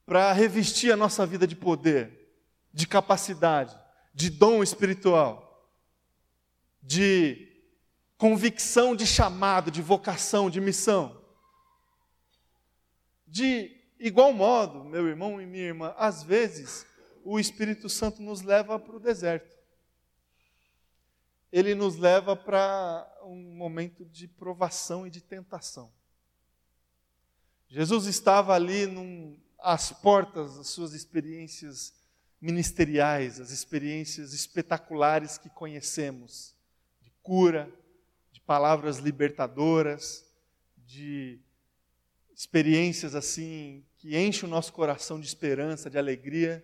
para 0.06 0.32
revestir 0.32 0.92
a 0.92 0.98
nossa 0.98 1.26
vida 1.26 1.48
de 1.48 1.56
poder, 1.56 2.30
de 2.72 2.88
capacidade, 2.88 3.78
de 4.14 4.30
dom 4.30 4.62
espiritual, 4.62 5.70
de 6.82 7.50
convicção 8.18 8.96
de 8.96 9.06
chamado, 9.08 9.72
de 9.72 9.82
vocação, 9.82 10.50
de 10.50 10.62
missão. 10.62 11.23
De 13.34 13.76
igual 13.98 14.32
modo, 14.32 14.84
meu 14.84 15.08
irmão 15.08 15.42
e 15.42 15.46
minha 15.48 15.64
irmã, 15.64 15.96
às 15.98 16.22
vezes 16.22 16.86
o 17.24 17.40
Espírito 17.40 17.90
Santo 17.90 18.22
nos 18.22 18.44
leva 18.44 18.78
para 18.78 18.96
o 18.96 19.00
deserto. 19.00 19.58
Ele 21.52 21.74
nos 21.74 21.98
leva 21.98 22.36
para 22.36 23.12
um 23.24 23.56
momento 23.56 24.06
de 24.06 24.28
provação 24.28 25.08
e 25.08 25.10
de 25.10 25.20
tentação. 25.20 25.92
Jesus 27.68 28.06
estava 28.06 28.54
ali 28.54 28.86
num, 28.86 29.36
às 29.58 29.92
portas 29.92 30.58
das 30.58 30.68
suas 30.68 30.94
experiências 30.94 31.92
ministeriais, 32.40 33.40
as 33.40 33.50
experiências 33.50 34.32
espetaculares 34.32 35.40
que 35.40 35.50
conhecemos, 35.50 36.56
de 37.02 37.10
cura, 37.24 37.68
de 38.32 38.40
palavras 38.42 38.98
libertadoras, 39.00 40.24
de 40.78 41.42
experiências 42.36 43.16
assim 43.16 43.86
que 43.98 44.18
enchem 44.18 44.48
o 44.48 44.52
nosso 44.52 44.74
coração 44.74 45.20
de 45.20 45.28
esperança, 45.28 45.90
de 45.90 45.98
alegria. 45.98 46.64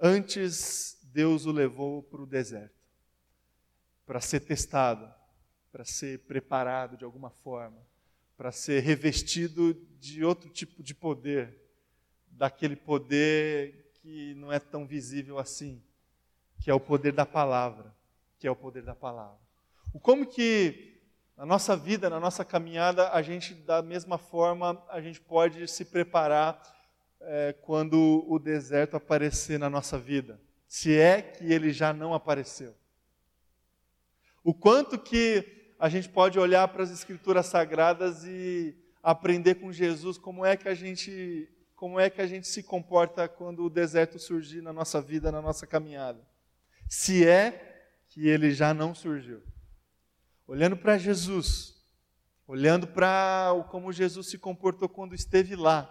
Antes, 0.00 0.98
Deus 1.04 1.44
o 1.44 1.52
levou 1.52 2.02
para 2.02 2.22
o 2.22 2.26
deserto, 2.26 2.74
para 4.06 4.20
ser 4.20 4.40
testado, 4.40 5.12
para 5.70 5.84
ser 5.84 6.20
preparado 6.20 6.96
de 6.96 7.04
alguma 7.04 7.30
forma, 7.30 7.86
para 8.36 8.50
ser 8.50 8.82
revestido 8.82 9.74
de 9.98 10.24
outro 10.24 10.48
tipo 10.48 10.82
de 10.82 10.94
poder, 10.94 11.58
daquele 12.30 12.76
poder 12.76 13.90
que 13.94 14.34
não 14.34 14.50
é 14.50 14.58
tão 14.58 14.86
visível 14.86 15.38
assim, 15.38 15.82
que 16.60 16.70
é 16.70 16.74
o 16.74 16.80
poder 16.80 17.12
da 17.12 17.26
palavra, 17.26 17.94
que 18.38 18.46
é 18.46 18.50
o 18.50 18.56
poder 18.56 18.82
da 18.82 18.94
palavra. 18.94 19.40
O 19.92 20.00
como 20.00 20.26
que 20.26 20.91
na 21.36 21.46
nossa 21.46 21.76
vida, 21.76 22.10
na 22.10 22.20
nossa 22.20 22.44
caminhada, 22.44 23.10
a 23.10 23.22
gente 23.22 23.54
da 23.54 23.82
mesma 23.82 24.18
forma 24.18 24.82
a 24.88 25.00
gente 25.00 25.20
pode 25.20 25.66
se 25.68 25.84
preparar 25.84 26.60
é, 27.20 27.54
quando 27.62 28.24
o 28.28 28.38
deserto 28.38 28.96
aparecer 28.96 29.58
na 29.58 29.70
nossa 29.70 29.98
vida, 29.98 30.40
se 30.66 30.96
é 30.98 31.22
que 31.22 31.52
ele 31.52 31.72
já 31.72 31.92
não 31.92 32.14
apareceu. 32.14 32.74
O 34.44 34.52
quanto 34.52 34.98
que 34.98 35.74
a 35.78 35.88
gente 35.88 36.08
pode 36.08 36.38
olhar 36.38 36.66
para 36.68 36.82
as 36.82 36.90
escrituras 36.90 37.46
sagradas 37.46 38.24
e 38.24 38.76
aprender 39.02 39.56
com 39.56 39.72
Jesus 39.72 40.18
como 40.18 40.44
é 40.44 40.56
que 40.56 40.68
a 40.68 40.74
gente 40.74 41.48
como 41.74 41.98
é 41.98 42.08
que 42.08 42.20
a 42.20 42.26
gente 42.28 42.46
se 42.46 42.62
comporta 42.62 43.26
quando 43.26 43.64
o 43.64 43.70
deserto 43.70 44.16
surgir 44.16 44.62
na 44.62 44.72
nossa 44.72 45.02
vida, 45.02 45.32
na 45.32 45.42
nossa 45.42 45.66
caminhada. 45.66 46.20
Se 46.88 47.26
é 47.26 48.04
que 48.08 48.28
ele 48.28 48.52
já 48.52 48.72
não 48.72 48.94
surgiu. 48.94 49.42
Olhando 50.46 50.76
para 50.76 50.98
Jesus, 50.98 51.74
olhando 52.46 52.86
para 52.86 53.52
como 53.70 53.92
Jesus 53.92 54.28
se 54.28 54.38
comportou 54.38 54.88
quando 54.88 55.14
esteve 55.14 55.56
lá, 55.56 55.88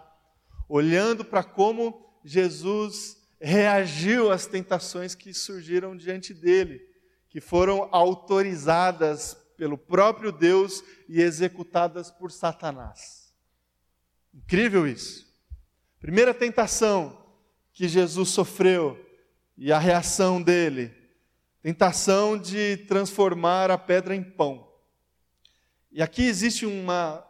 olhando 0.68 1.24
para 1.24 1.42
como 1.42 2.12
Jesus 2.24 3.20
reagiu 3.40 4.30
às 4.30 4.46
tentações 4.46 5.14
que 5.14 5.34
surgiram 5.34 5.96
diante 5.96 6.32
dele, 6.32 6.80
que 7.28 7.40
foram 7.40 7.88
autorizadas 7.90 9.34
pelo 9.56 9.76
próprio 9.76 10.30
Deus 10.30 10.82
e 11.08 11.20
executadas 11.20 12.10
por 12.10 12.30
Satanás. 12.30 13.34
Incrível 14.32 14.86
isso. 14.86 15.26
Primeira 15.98 16.32
tentação 16.32 17.26
que 17.72 17.88
Jesus 17.88 18.30
sofreu 18.30 18.98
e 19.56 19.72
a 19.72 19.78
reação 19.78 20.42
dele: 20.42 20.92
tentação 21.62 22.36
de 22.36 22.78
transformar 22.88 23.70
a 23.70 23.78
pedra 23.78 24.16
em 24.16 24.22
pão. 24.22 24.68
E 25.92 26.02
aqui 26.02 26.22
existe 26.24 26.66
uma, 26.66 27.24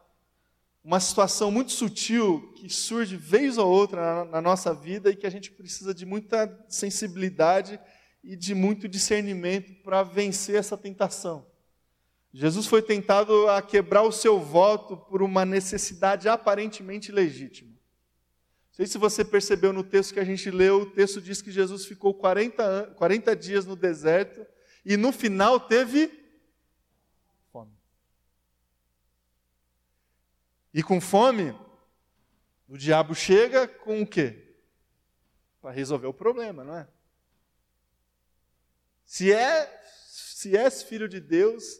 uma 0.82 0.98
situação 0.98 1.50
muito 1.50 1.72
sutil 1.72 2.52
que 2.56 2.70
surge 2.70 3.16
vez 3.16 3.58
ou 3.58 3.68
outra 3.68 4.00
na, 4.00 4.24
na, 4.24 4.40
nossa 4.40 4.72
vida 4.72 5.10
e 5.10 5.16
que 5.16 5.26
a 5.26 5.30
gente 5.30 5.50
precisa 5.50 5.92
de 5.92 6.06
muita 6.06 6.64
sensibilidade 6.68 7.78
e 8.24 8.34
de 8.34 8.54
muito 8.54 8.88
discernimento 8.88 9.74
para 9.82 10.02
vencer 10.02 10.54
essa 10.54 10.78
tentação. 10.78 11.46
Jesus 12.32 12.66
foi 12.66 12.80
tentado 12.80 13.48
a 13.50 13.60
quebrar 13.60 14.02
o 14.02 14.12
seu 14.12 14.40
voto 14.40 14.96
por 14.96 15.22
uma 15.22 15.44
necessidade 15.44 16.26
aparentemente 16.26 17.12
legítima. 17.12 17.71
Não 18.72 18.76
sei 18.76 18.86
se 18.86 18.98
você 18.98 19.24
percebeu 19.24 19.72
no 19.72 19.84
texto 19.84 20.14
que 20.14 20.20
a 20.20 20.24
gente 20.24 20.50
leu, 20.50 20.82
o 20.82 20.90
texto 20.90 21.20
diz 21.20 21.42
que 21.42 21.50
Jesus 21.50 21.84
ficou 21.84 22.14
40, 22.14 22.94
40 22.96 23.36
dias 23.36 23.66
no 23.66 23.76
deserto 23.76 24.46
e 24.84 24.96
no 24.96 25.12
final 25.12 25.60
teve 25.60 26.22
E 30.74 30.82
com 30.82 31.00
fome, 31.00 31.54
o 32.66 32.78
diabo 32.78 33.14
chega 33.14 33.68
com 33.68 34.00
o 34.00 34.06
quê? 34.06 34.56
Para 35.60 35.70
resolver 35.70 36.06
o 36.06 36.14
problema, 36.14 36.64
não 36.64 36.76
é? 36.76 36.88
Se 39.04 39.30
é, 39.30 39.84
se 40.08 40.56
és 40.56 40.82
filho 40.82 41.08
de 41.08 41.20
Deus, 41.20 41.78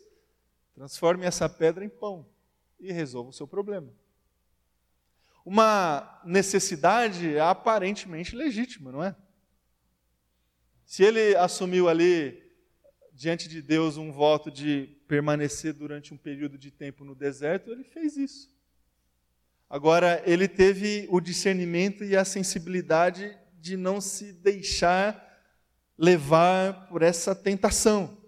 transforme 0.75 1.25
essa 1.25 1.49
pedra 1.49 1.83
em 1.83 1.89
pão 1.89 2.29
e 2.79 2.93
resolva 2.93 3.31
o 3.31 3.33
seu 3.33 3.49
problema. 3.49 3.91
Uma 5.45 6.21
necessidade 6.25 7.39
aparentemente 7.39 8.37
legítima, 8.37 8.93
não 8.93 9.03
é? 9.03 9.17
Se 10.85 11.03
ele 11.03 11.35
assumiu 11.37 11.89
ali 11.89 12.43
diante 13.13 13.49
de 13.49 13.63
Deus 13.63 13.97
um 13.97 14.13
voto 14.13 14.51
de 14.51 14.99
permanecer 15.07 15.73
durante 15.73 16.13
um 16.13 16.17
período 16.17 16.59
de 16.59 16.71
tempo 16.71 17.05
no 17.05 17.15
deserto, 17.15 17.71
ele 17.71 17.85
fez 17.85 18.17
isso. 18.17 18.51
Agora, 19.69 20.23
ele 20.27 20.47
teve 20.47 21.07
o 21.11 21.21
discernimento 21.21 22.05
e 22.05 22.17
a 22.17 22.25
sensibilidade 22.25 23.37
de 23.55 23.77
não 23.77 24.01
se 24.01 24.33
deixar 24.33 25.33
levar 25.97 26.89
por 26.89 27.01
essa 27.01 27.35
tentação. 27.35 28.19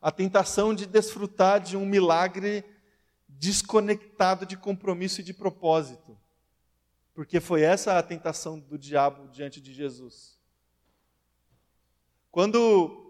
A 0.00 0.12
tentação 0.12 0.74
de 0.74 0.86
desfrutar 0.86 1.60
de 1.60 1.76
um 1.76 1.84
milagre 1.84 2.64
desconectado 3.40 4.44
de 4.44 4.54
compromisso 4.54 5.22
e 5.22 5.24
de 5.24 5.32
propósito. 5.32 6.14
Porque 7.14 7.40
foi 7.40 7.62
essa 7.62 7.98
a 7.98 8.02
tentação 8.02 8.58
do 8.60 8.76
diabo 8.76 9.28
diante 9.28 9.62
de 9.62 9.72
Jesus. 9.72 10.38
Quando 12.30 13.06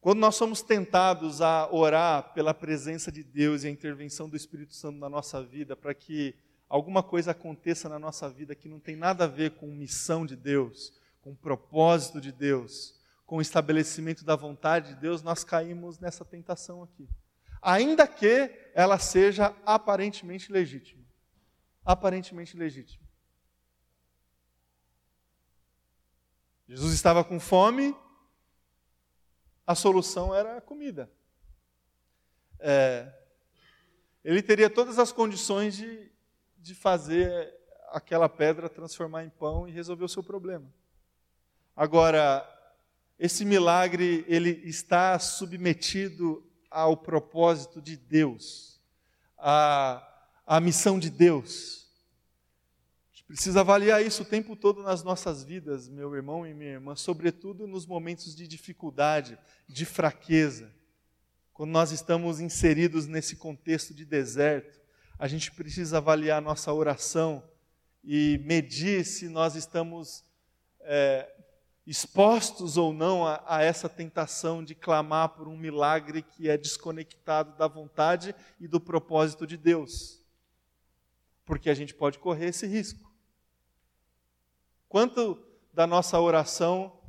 quando 0.00 0.18
nós 0.18 0.34
somos 0.34 0.62
tentados 0.62 1.40
a 1.40 1.72
orar 1.72 2.32
pela 2.32 2.52
presença 2.52 3.12
de 3.12 3.22
Deus 3.22 3.62
e 3.62 3.68
a 3.68 3.70
intervenção 3.70 4.28
do 4.28 4.36
Espírito 4.36 4.74
Santo 4.74 4.98
na 4.98 5.08
nossa 5.08 5.40
vida, 5.40 5.76
para 5.76 5.94
que 5.94 6.34
alguma 6.68 7.04
coisa 7.04 7.30
aconteça 7.30 7.88
na 7.88 8.00
nossa 8.00 8.28
vida 8.28 8.52
que 8.56 8.68
não 8.68 8.80
tem 8.80 8.96
nada 8.96 9.24
a 9.24 9.28
ver 9.28 9.52
com 9.52 9.68
missão 9.68 10.26
de 10.26 10.34
Deus, 10.34 10.92
com 11.20 11.36
propósito 11.36 12.20
de 12.20 12.32
Deus, 12.32 12.98
com 13.24 13.36
o 13.36 13.40
estabelecimento 13.40 14.24
da 14.24 14.34
vontade 14.34 14.94
de 14.94 15.00
Deus, 15.00 15.22
nós 15.22 15.44
caímos 15.44 16.00
nessa 16.00 16.24
tentação 16.24 16.82
aqui. 16.82 17.08
Ainda 17.62 18.08
que 18.08 18.50
ela 18.74 18.98
seja 18.98 19.54
aparentemente 19.64 20.50
legítima. 20.50 21.04
Aparentemente 21.84 22.56
legítima. 22.56 23.02
Jesus 26.66 26.92
estava 26.92 27.22
com 27.22 27.38
fome, 27.38 27.94
a 29.66 29.74
solução 29.74 30.34
era 30.34 30.56
a 30.56 30.60
comida. 30.60 31.10
É, 32.58 33.12
ele 34.24 34.42
teria 34.42 34.70
todas 34.70 34.98
as 34.98 35.12
condições 35.12 35.76
de, 35.76 36.10
de 36.58 36.74
fazer 36.74 37.52
aquela 37.90 38.28
pedra 38.28 38.68
transformar 38.68 39.24
em 39.24 39.30
pão 39.30 39.68
e 39.68 39.72
resolver 39.72 40.04
o 40.04 40.08
seu 40.08 40.22
problema. 40.22 40.72
Agora, 41.76 42.48
esse 43.18 43.44
milagre 43.44 44.24
ele 44.26 44.50
está 44.64 45.18
submetido 45.18 46.44
ao 46.72 46.96
propósito 46.96 47.80
de 47.80 47.96
Deus, 47.96 48.80
à, 49.38 50.02
à 50.46 50.60
missão 50.60 50.98
de 50.98 51.10
Deus 51.10 51.82
precisa 53.32 53.60
avaliar 53.60 54.04
isso 54.04 54.24
o 54.24 54.26
tempo 54.26 54.54
todo 54.54 54.82
nas 54.82 55.02
nossas 55.02 55.42
vidas, 55.42 55.88
meu 55.88 56.14
irmão 56.14 56.46
e 56.46 56.52
minha 56.52 56.72
irmã, 56.72 56.94
sobretudo 56.94 57.66
nos 57.66 57.86
momentos 57.86 58.36
de 58.36 58.46
dificuldade, 58.46 59.38
de 59.66 59.86
fraqueza. 59.86 60.70
Quando 61.54 61.70
nós 61.70 61.92
estamos 61.92 62.40
inseridos 62.40 63.06
nesse 63.06 63.36
contexto 63.36 63.94
de 63.94 64.04
deserto, 64.04 64.78
a 65.18 65.26
gente 65.26 65.50
precisa 65.50 65.96
avaliar 65.96 66.36
a 66.36 66.40
nossa 66.42 66.70
oração 66.74 67.42
e 68.04 68.38
medir 68.44 69.02
se 69.06 69.30
nós 69.30 69.54
estamos 69.54 70.22
é, 70.80 71.34
expostos 71.86 72.76
ou 72.76 72.92
não 72.92 73.26
a, 73.26 73.42
a 73.46 73.62
essa 73.62 73.88
tentação 73.88 74.62
de 74.62 74.74
clamar 74.74 75.30
por 75.30 75.48
um 75.48 75.56
milagre 75.56 76.22
que 76.22 76.48
é 76.48 76.56
desconectado 76.56 77.56
da 77.56 77.66
vontade 77.66 78.34
e 78.60 78.68
do 78.68 78.80
propósito 78.80 79.46
de 79.46 79.56
Deus. 79.56 80.20
Porque 81.44 81.68
a 81.68 81.74
gente 81.74 81.94
pode 81.94 82.18
correr 82.18 82.46
esse 82.46 82.66
risco. 82.66 83.10
Quanto 84.88 85.42
da 85.72 85.86
nossa 85.86 86.20
oração 86.20 87.00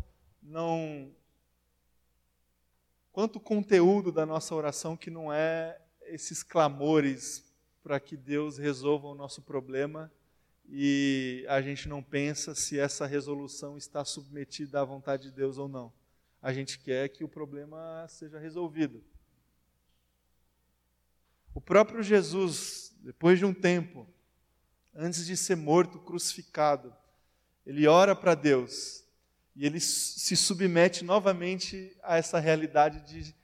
não. 0.42 1.12
Quanto 3.12 3.40
conteúdo 3.40 4.12
da 4.12 4.26
nossa 4.26 4.56
oração 4.56 4.98
que 4.98 5.12
não 5.12 5.32
é 5.32 5.80
esses 6.08 6.42
clamores 6.42 7.54
para 7.84 8.00
que 8.00 8.18
Deus 8.18 8.58
resolva 8.58 9.08
o 9.08 9.16
nosso 9.16 9.42
problema 9.42 10.12
e 10.70 11.46
a 11.50 11.62
gente 11.62 11.88
não 11.88 12.02
pensa 12.02 12.56
se 12.56 12.80
essa 12.80 13.06
resolução 13.06 13.78
está 13.78 14.04
submetida 14.04 14.82
à 14.82 14.86
vontade 14.86 15.24
de 15.24 15.32
Deus 15.32 15.58
ou 15.58 15.68
não. 15.68 15.94
A 16.42 16.52
gente 16.52 16.80
quer 16.80 17.10
que 17.10 17.24
o 17.24 17.30
problema 17.30 18.06
seja 18.10 18.40
resolvido. 18.40 19.04
O 21.54 21.62
próprio 21.62 22.02
Jesus, 22.02 22.96
depois 23.02 23.38
de 23.38 23.46
um 23.46 23.54
tempo, 23.54 24.08
antes 24.94 25.26
de 25.26 25.38
ser 25.38 25.56
morto, 25.56 26.00
crucificado, 26.00 26.94
ele 27.66 27.88
ora 27.88 28.16
para 28.16 28.36
Deus 28.36 29.04
e 29.56 29.66
ele 29.66 29.80
se 29.80 30.36
submete 30.36 31.04
novamente 31.04 31.96
a 32.02 32.18
essa 32.18 32.40
realidade 32.40 33.02
de, 33.02 33.36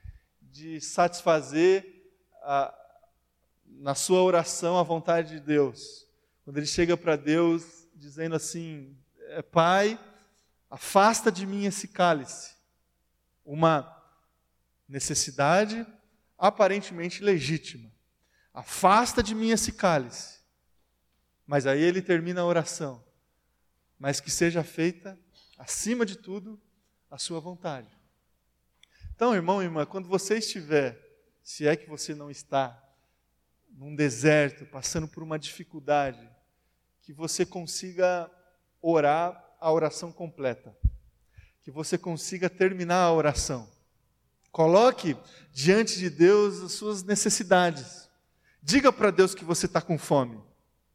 de 0.42 0.80
satisfazer 0.80 1.86
a, 2.42 2.74
na 3.66 3.94
sua 3.94 4.20
oração 4.22 4.76
a 4.76 4.82
vontade 4.82 5.34
de 5.34 5.40
Deus. 5.40 6.09
Quando 6.50 6.58
ele 6.58 6.66
chega 6.66 6.96
para 6.96 7.14
Deus 7.14 7.86
dizendo 7.94 8.34
assim: 8.34 8.98
é, 9.28 9.40
Pai, 9.40 9.96
afasta 10.68 11.30
de 11.30 11.46
mim 11.46 11.64
esse 11.64 11.86
cálice. 11.86 12.56
Uma 13.44 13.96
necessidade 14.88 15.86
aparentemente 16.36 17.22
legítima. 17.22 17.88
Afasta 18.52 19.22
de 19.22 19.32
mim 19.32 19.50
esse 19.50 19.70
cálice. 19.70 20.40
Mas 21.46 21.68
aí 21.68 21.80
ele 21.80 22.02
termina 22.02 22.40
a 22.40 22.44
oração 22.44 23.00
mas 23.96 24.18
que 24.18 24.28
seja 24.28 24.64
feita, 24.64 25.16
acima 25.56 26.04
de 26.04 26.16
tudo, 26.16 26.60
a 27.08 27.16
sua 27.16 27.38
vontade. 27.38 27.96
Então, 29.14 29.32
irmão 29.32 29.62
e 29.62 29.66
irmã, 29.66 29.86
quando 29.86 30.08
você 30.08 30.38
estiver, 30.38 30.98
se 31.44 31.64
é 31.68 31.76
que 31.76 31.88
você 31.88 32.12
não 32.12 32.28
está, 32.28 32.82
num 33.68 33.94
deserto, 33.94 34.64
passando 34.66 35.06
por 35.06 35.22
uma 35.22 35.38
dificuldade, 35.38 36.29
que 37.02 37.12
você 37.12 37.44
consiga 37.46 38.30
orar 38.80 39.42
a 39.60 39.72
oração 39.72 40.10
completa, 40.12 40.76
que 41.62 41.70
você 41.70 41.98
consiga 41.98 42.48
terminar 42.48 43.02
a 43.02 43.12
oração. 43.12 43.68
Coloque 44.50 45.16
diante 45.52 45.98
de 45.98 46.10
Deus 46.10 46.60
as 46.62 46.72
suas 46.72 47.02
necessidades. 47.02 48.08
Diga 48.62 48.92
para 48.92 49.10
Deus 49.10 49.34
que 49.34 49.44
você 49.44 49.66
está 49.66 49.80
com 49.80 49.98
fome. 49.98 50.40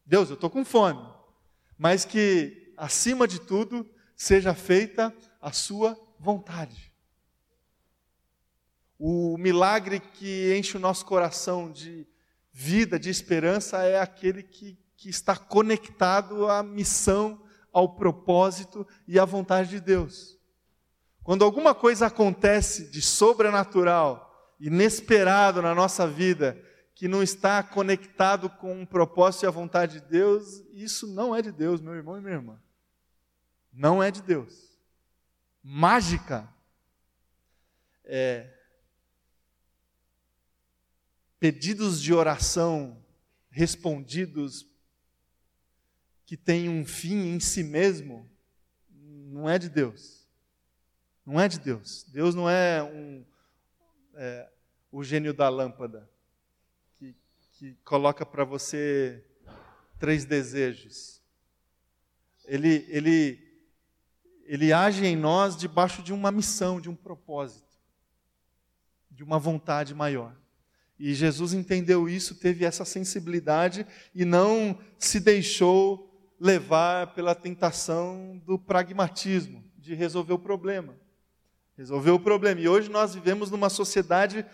Deus, 0.06 0.30
eu 0.30 0.36
estou 0.36 0.50
com 0.50 0.64
fome. 0.64 1.14
mas 1.78 2.06
que, 2.06 2.74
acima 2.78 3.28
de 3.28 3.40
tudo, 3.40 3.90
seja 4.16 4.54
feita 4.54 5.14
a 5.42 5.52
sua 5.52 6.00
vontade. 6.18 6.94
O 8.98 9.38
milagre 9.38 10.00
que 10.00 10.56
enche 10.58 10.78
o 10.78 10.80
nosso 10.80 11.06
coração 11.06 11.70
de 11.70 12.08
vida, 12.52 12.98
de 12.98 13.10
esperança, 13.10 13.84
é 13.84 14.00
aquele 14.00 14.42
que, 14.42 14.78
que 14.98 15.10
está 15.10 15.36
conectado 15.36 16.48
à 16.50 16.64
missão, 16.64 17.42
ao 17.72 17.96
propósito 17.96 18.88
e 19.08 19.20
à 19.20 19.26
vontade 19.26 19.70
de 19.70 19.80
Deus. 19.80 20.40
Quando 21.24 21.44
alguma 21.44 21.74
coisa 21.76 22.08
acontece 22.08 22.90
de 22.90 23.02
sobrenatural, 23.02 24.54
inesperado 24.60 25.62
na 25.62 25.76
nossa 25.76 26.08
vida, 26.08 26.62
que 26.94 27.08
não 27.08 27.22
está 27.22 27.62
conectado 27.62 28.50
com 28.50 28.82
um 28.82 28.86
propósito 28.86 29.44
e 29.44 29.48
a 29.48 29.52
vontade 29.52 30.00
de 30.00 30.08
Deus, 30.08 30.64
isso 30.72 31.08
não 31.08 31.36
é 31.36 31.42
de 31.42 31.52
Deus, 31.52 31.82
meu 31.82 31.94
irmão 31.94 32.18
e 32.18 32.22
minha 32.22 32.36
irmã. 32.36 32.62
Não 33.74 34.02
é 34.02 34.10
de 34.10 34.22
Deus. 34.22 34.80
Mágica. 35.62 36.48
É, 38.06 38.54
pedidos 41.40 42.02
de 42.02 42.14
oração 42.14 43.04
respondidos 43.50 44.66
que 46.26 46.36
têm 46.36 46.70
um 46.70 46.86
fim 46.86 47.36
em 47.36 47.40
si 47.40 47.64
mesmo, 47.64 48.30
não 48.90 49.50
é 49.50 49.60
de 49.60 49.70
Deus. 49.70 50.26
Não 51.26 51.40
é 51.40 51.48
de 51.48 51.60
Deus. 51.60 52.06
Deus 52.10 52.34
não 52.34 52.50
é, 52.50 52.82
um, 52.84 53.26
é 54.16 54.50
o 54.92 55.04
gênio 55.04 55.34
da 55.34 55.50
lâmpada 55.50 56.10
que, 56.96 57.16
que 57.54 57.76
coloca 57.84 58.26
para 58.26 58.44
você 58.44 59.24
três 60.00 60.26
desejos. 60.26 61.22
Ele, 62.46 62.86
ele, 62.90 63.40
ele 64.46 64.72
age 64.72 65.06
em 65.06 65.16
nós 65.16 65.56
debaixo 65.58 66.02
de 66.02 66.14
uma 66.14 66.32
missão, 66.32 66.80
de 66.80 66.90
um 66.90 66.96
propósito, 66.96 67.80
de 69.12 69.24
uma 69.24 69.40
vontade 69.40 69.94
maior. 69.94 70.36
E 70.98 71.14
Jesus 71.14 71.54
entendeu 71.54 72.08
isso, 72.08 72.36
teve 72.36 72.64
essa 72.64 72.86
sensibilidade 72.86 73.86
e 74.14 74.24
não 74.24 74.80
se 74.98 75.20
deixou 75.20 76.15
levar 76.40 77.14
pela 77.14 77.34
tentação 77.34 78.42
do 78.46 78.58
pragmatismo, 78.60 79.64
de 79.78 79.94
resolver 79.94 80.34
o 80.34 80.40
problema. 80.40 80.96
Resolver 81.78 82.12
o 82.12 82.20
problema. 82.20 82.62
E 82.62 82.68
hoje 82.68 82.90
nós 82.90 83.14
vivemos 83.14 83.52
numa 83.52 83.70
sociedade 83.70 84.46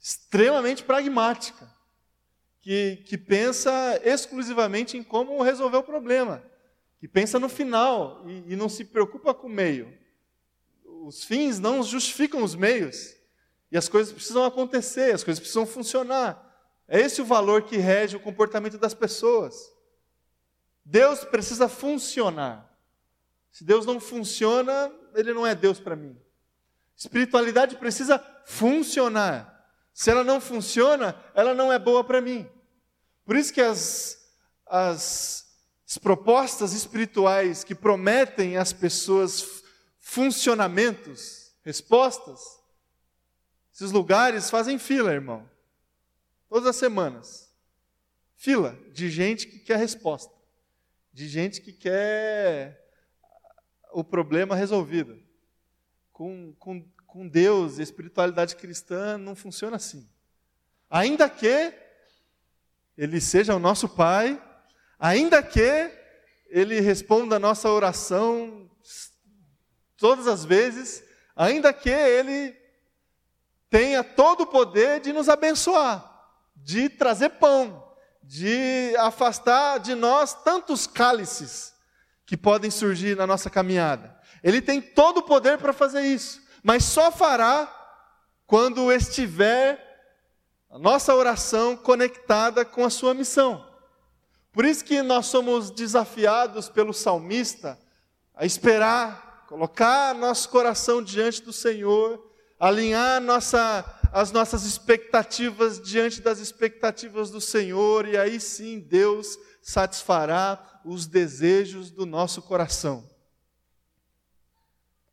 extremamente 0.00 0.82
pragmática, 0.82 1.70
que, 2.60 2.96
que 3.06 3.16
pensa 3.16 4.00
exclusivamente 4.04 4.96
em 4.96 5.02
como 5.02 5.42
resolver 5.42 5.78
o 5.78 5.82
problema, 5.82 6.42
que 6.98 7.08
pensa 7.08 7.38
no 7.38 7.48
final 7.48 8.22
e, 8.26 8.52
e 8.52 8.56
não 8.56 8.68
se 8.68 8.84
preocupa 8.84 9.34
com 9.34 9.46
o 9.46 9.50
meio. 9.50 9.92
Os 10.84 11.24
fins 11.24 11.58
não 11.58 11.82
justificam 11.82 12.42
os 12.42 12.54
meios. 12.54 13.16
E 13.72 13.76
as 13.76 13.88
coisas 13.88 14.12
precisam 14.12 14.44
acontecer, 14.44 15.14
as 15.14 15.24
coisas 15.24 15.40
precisam 15.40 15.64
funcionar. 15.64 16.50
É 16.86 17.00
esse 17.00 17.22
o 17.22 17.24
valor 17.24 17.62
que 17.62 17.78
rege 17.78 18.14
o 18.14 18.20
comportamento 18.20 18.76
das 18.76 18.92
pessoas. 18.92 19.71
Deus 20.84 21.24
precisa 21.24 21.68
funcionar. 21.68 22.68
Se 23.50 23.64
Deus 23.64 23.86
não 23.86 24.00
funciona, 24.00 24.92
ele 25.14 25.32
não 25.32 25.46
é 25.46 25.54
Deus 25.54 25.78
para 25.78 25.94
mim. 25.94 26.16
Espiritualidade 26.96 27.76
precisa 27.76 28.18
funcionar. 28.46 29.52
Se 29.92 30.10
ela 30.10 30.24
não 30.24 30.40
funciona, 30.40 31.14
ela 31.34 31.54
não 31.54 31.72
é 31.72 31.78
boa 31.78 32.02
para 32.02 32.20
mim. 32.20 32.48
Por 33.24 33.36
isso 33.36 33.52
que 33.52 33.60
as, 33.60 34.18
as, 34.66 35.46
as 35.88 35.98
propostas 35.98 36.72
espirituais 36.72 37.62
que 37.62 37.74
prometem 37.74 38.56
às 38.56 38.72
pessoas 38.72 39.62
funcionamentos, 39.98 41.52
respostas, 41.62 42.40
esses 43.74 43.92
lugares 43.92 44.50
fazem 44.50 44.78
fila, 44.78 45.12
irmão. 45.12 45.48
Todas 46.48 46.68
as 46.68 46.76
semanas. 46.76 47.50
Fila 48.36 48.78
de 48.92 49.08
gente 49.10 49.46
que 49.46 49.60
quer 49.60 49.78
resposta. 49.78 50.41
De 51.12 51.28
gente 51.28 51.60
que 51.60 51.72
quer 51.72 52.82
o 53.92 54.02
problema 54.02 54.56
resolvido. 54.56 55.20
Com, 56.12 56.54
com, 56.58 56.82
com 57.06 57.28
Deus 57.28 57.78
e 57.78 57.82
espiritualidade 57.82 58.56
cristã 58.56 59.18
não 59.18 59.34
funciona 59.34 59.76
assim. 59.76 60.08
Ainda 60.88 61.28
que 61.28 61.74
Ele 62.96 63.20
seja 63.20 63.54
o 63.54 63.58
nosso 63.58 63.88
Pai, 63.88 64.42
ainda 64.98 65.42
que 65.42 65.90
Ele 66.48 66.80
responda 66.80 67.36
a 67.36 67.40
nossa 67.40 67.68
oração 67.70 68.70
todas 69.96 70.26
as 70.26 70.44
vezes, 70.44 71.04
ainda 71.36 71.72
que 71.72 71.90
Ele 71.90 72.56
tenha 73.70 74.04
todo 74.04 74.42
o 74.42 74.46
poder 74.46 75.00
de 75.00 75.12
nos 75.12 75.28
abençoar, 75.28 76.30
de 76.54 76.88
trazer 76.88 77.30
pão, 77.30 77.91
de 78.22 78.94
afastar 78.98 79.78
de 79.78 79.94
nós 79.94 80.34
tantos 80.42 80.86
cálices 80.86 81.74
que 82.24 82.36
podem 82.36 82.70
surgir 82.70 83.16
na 83.16 83.26
nossa 83.26 83.50
caminhada. 83.50 84.16
Ele 84.42 84.60
tem 84.60 84.80
todo 84.80 85.18
o 85.18 85.22
poder 85.22 85.58
para 85.58 85.72
fazer 85.72 86.02
isso, 86.02 86.40
mas 86.62 86.84
só 86.84 87.10
fará 87.10 87.70
quando 88.46 88.92
estiver 88.92 89.80
a 90.70 90.78
nossa 90.78 91.14
oração 91.14 91.76
conectada 91.76 92.64
com 92.64 92.84
a 92.84 92.90
sua 92.90 93.14
missão. 93.14 93.66
Por 94.52 94.64
isso 94.64 94.84
que 94.84 95.02
nós 95.02 95.26
somos 95.26 95.70
desafiados 95.70 96.68
pelo 96.68 96.92
salmista 96.92 97.78
a 98.34 98.44
esperar, 98.44 99.44
colocar 99.48 100.14
nosso 100.14 100.48
coração 100.48 101.02
diante 101.02 101.42
do 101.42 101.52
Senhor 101.52 102.32
alinhar 102.62 103.20
nossa, 103.20 103.84
as 104.12 104.30
nossas 104.30 104.64
expectativas 104.64 105.80
diante 105.80 106.20
das 106.20 106.38
expectativas 106.38 107.30
do 107.30 107.40
Senhor, 107.40 108.06
e 108.06 108.16
aí 108.16 108.38
sim 108.38 108.78
Deus 108.78 109.38
satisfará 109.62 110.82
os 110.84 111.06
desejos 111.06 111.90
do 111.90 112.04
nosso 112.04 112.42
coração. 112.42 113.08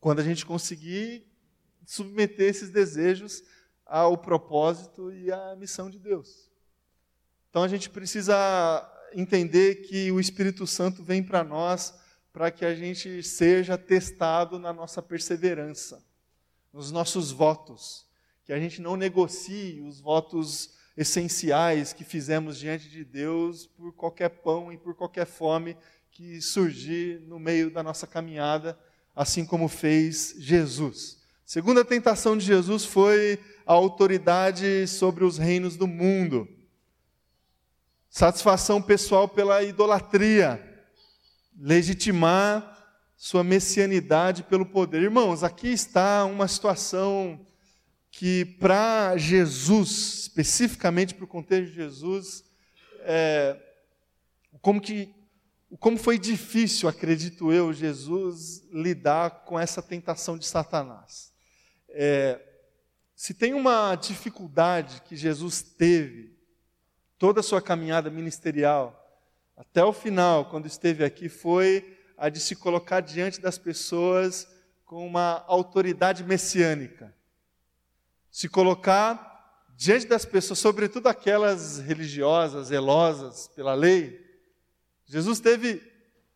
Quando 0.01 0.19
a 0.19 0.23
gente 0.23 0.45
conseguir 0.45 1.25
submeter 1.85 2.49
esses 2.49 2.69
desejos 2.69 3.41
ao 3.85 4.17
propósito 4.17 5.11
e 5.11 5.31
à 5.31 5.55
missão 5.55 5.89
de 5.89 5.97
Deus. 5.97 6.51
Então 7.49 7.63
a 7.63 7.67
gente 7.67 7.89
precisa 7.89 8.37
entender 9.13 9.75
que 9.87 10.11
o 10.11 10.19
Espírito 10.19 10.67
Santo 10.67 11.03
vem 11.03 11.23
para 11.23 11.43
nós 11.43 11.93
para 12.31 12.51
que 12.51 12.63
a 12.63 12.75
gente 12.75 13.23
seja 13.23 13.77
testado 13.77 14.59
na 14.59 14.71
nossa 14.71 15.01
perseverança 15.01 16.03
nos 16.71 16.91
nossos 16.91 17.31
votos, 17.31 18.08
que 18.49 18.53
a 18.53 18.59
gente 18.59 18.81
não 18.81 18.97
negocie 18.97 19.79
os 19.79 20.01
votos 20.01 20.71
essenciais 20.97 21.93
que 21.93 22.03
fizemos 22.03 22.57
diante 22.57 22.89
de 22.89 23.05
Deus 23.05 23.67
por 23.67 23.93
qualquer 23.93 24.29
pão 24.29 24.73
e 24.73 24.77
por 24.79 24.95
qualquer 24.95 25.27
fome 25.27 25.77
que 26.09 26.41
surgir 26.41 27.21
no 27.27 27.37
meio 27.37 27.69
da 27.69 27.83
nossa 27.83 28.07
caminhada, 28.07 28.75
assim 29.15 29.45
como 29.45 29.67
fez 29.67 30.33
Jesus. 30.39 31.19
Segunda 31.45 31.85
tentação 31.85 32.35
de 32.35 32.43
Jesus 32.43 32.85
foi 32.85 33.37
a 33.67 33.73
autoridade 33.73 34.87
sobre 34.87 35.23
os 35.23 35.37
reinos 35.37 35.77
do 35.77 35.85
mundo. 35.85 36.47
Satisfação 38.09 38.81
pessoal 38.81 39.27
pela 39.27 39.61
idolatria, 39.61 40.59
legitimar 41.55 42.97
sua 43.15 43.43
messianidade 43.43 44.41
pelo 44.41 44.65
poder. 44.65 45.03
Irmãos, 45.03 45.43
aqui 45.43 45.67
está 45.67 46.25
uma 46.25 46.47
situação 46.47 47.45
que, 48.11 48.45
para 48.59 49.15
Jesus, 49.17 50.21
especificamente 50.21 51.13
para 51.13 51.25
o 51.25 51.27
contexto 51.27 51.69
de 51.69 51.75
Jesus, 51.75 52.43
é, 53.01 53.57
como, 54.61 54.81
que, 54.81 55.13
como 55.79 55.97
foi 55.97 56.17
difícil, 56.17 56.89
acredito 56.89 57.51
eu, 57.51 57.71
Jesus 57.71 58.63
lidar 58.71 59.45
com 59.45 59.59
essa 59.59 59.81
tentação 59.81 60.37
de 60.37 60.45
Satanás. 60.45 61.31
É, 61.89 62.39
se 63.15 63.33
tem 63.33 63.53
uma 63.53 63.95
dificuldade 63.95 65.01
que 65.01 65.15
Jesus 65.15 65.61
teve, 65.61 66.37
toda 67.17 67.41
a 67.41 67.43
sua 67.43 67.61
caminhada 67.61 68.09
ministerial, 68.09 68.95
até 69.57 69.83
o 69.83 69.91
final, 69.91 70.49
quando 70.49 70.67
esteve 70.67 71.03
aqui, 71.03 71.27
foi 71.27 71.97
a 72.17 72.29
de 72.29 72.39
se 72.39 72.55
colocar 72.55 73.01
diante 73.01 73.41
das 73.41 73.57
pessoas 73.57 74.47
com 74.85 75.05
uma 75.05 75.43
autoridade 75.47 76.23
messiânica. 76.23 77.13
Se 78.31 78.47
colocar 78.47 79.29
diante 79.75 80.07
das 80.07 80.25
pessoas, 80.25 80.59
sobretudo 80.59 81.07
aquelas 81.07 81.79
religiosas, 81.79 82.67
zelosas 82.67 83.47
pela 83.55 83.73
lei. 83.73 84.19
Jesus 85.05 85.39
teve 85.39 85.81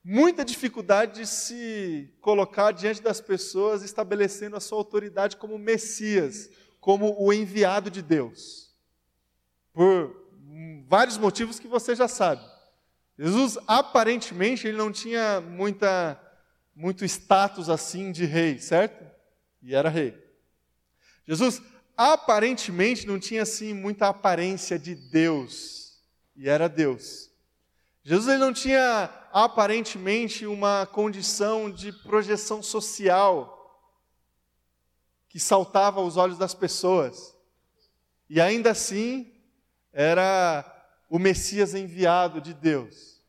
muita 0.02 0.46
dificuldade 0.46 1.20
de 1.20 1.28
se 1.28 2.14
colocar 2.22 2.72
diante 2.72 3.02
das 3.02 3.20
pessoas, 3.20 3.84
estabelecendo 3.84 4.56
a 4.56 4.62
sua 4.62 4.78
autoridade 4.78 5.36
como 5.36 5.58
Messias, 5.58 6.50
como 6.80 7.22
o 7.22 7.34
enviado 7.34 7.92
de 7.92 8.02
Deus. 8.02 8.74
Por 9.74 10.24
vários 10.88 11.18
motivos 11.18 11.60
que 11.60 11.68
você 11.68 11.96
já 11.96 12.08
sabe. 12.08 12.42
Jesus 13.20 13.58
aparentemente 13.68 14.68
ele 14.68 14.78
não 14.78 14.92
tinha 14.92 15.42
muita 15.42 16.20
muito 16.76 17.06
status 17.06 17.70
assim 17.70 18.12
de 18.12 18.26
rei, 18.26 18.58
certo? 18.58 19.06
E 19.62 19.76
era 19.76 19.90
rei. 19.90 20.18
Jesus 21.28 21.62
aparentemente 21.98 23.08
não 23.08 23.20
tinha 23.20 23.44
assim 23.44 23.74
muita 23.74 24.08
aparência 24.08 24.78
de 24.80 24.96
Deus 24.96 26.02
e 26.36 26.50
era 26.50 26.68
Deus. 26.68 27.32
Jesus 28.04 28.28
ele 28.28 28.44
não 28.44 28.54
tinha 28.54 29.10
aparentemente 29.32 30.46
uma 30.46 30.86
condição 30.86 31.72
de 31.72 31.92
projeção 31.92 32.62
social 32.62 33.60
que 35.30 35.40
saltava 35.40 36.00
aos 36.00 36.18
olhos 36.18 36.38
das 36.38 36.54
pessoas. 36.54 37.36
E 38.30 38.42
ainda 38.42 38.72
assim 38.72 39.34
era 39.92 40.66
o 41.10 41.18
Messias 41.18 41.74
enviado 41.74 42.42
de 42.42 42.54
Deus. 42.54 43.22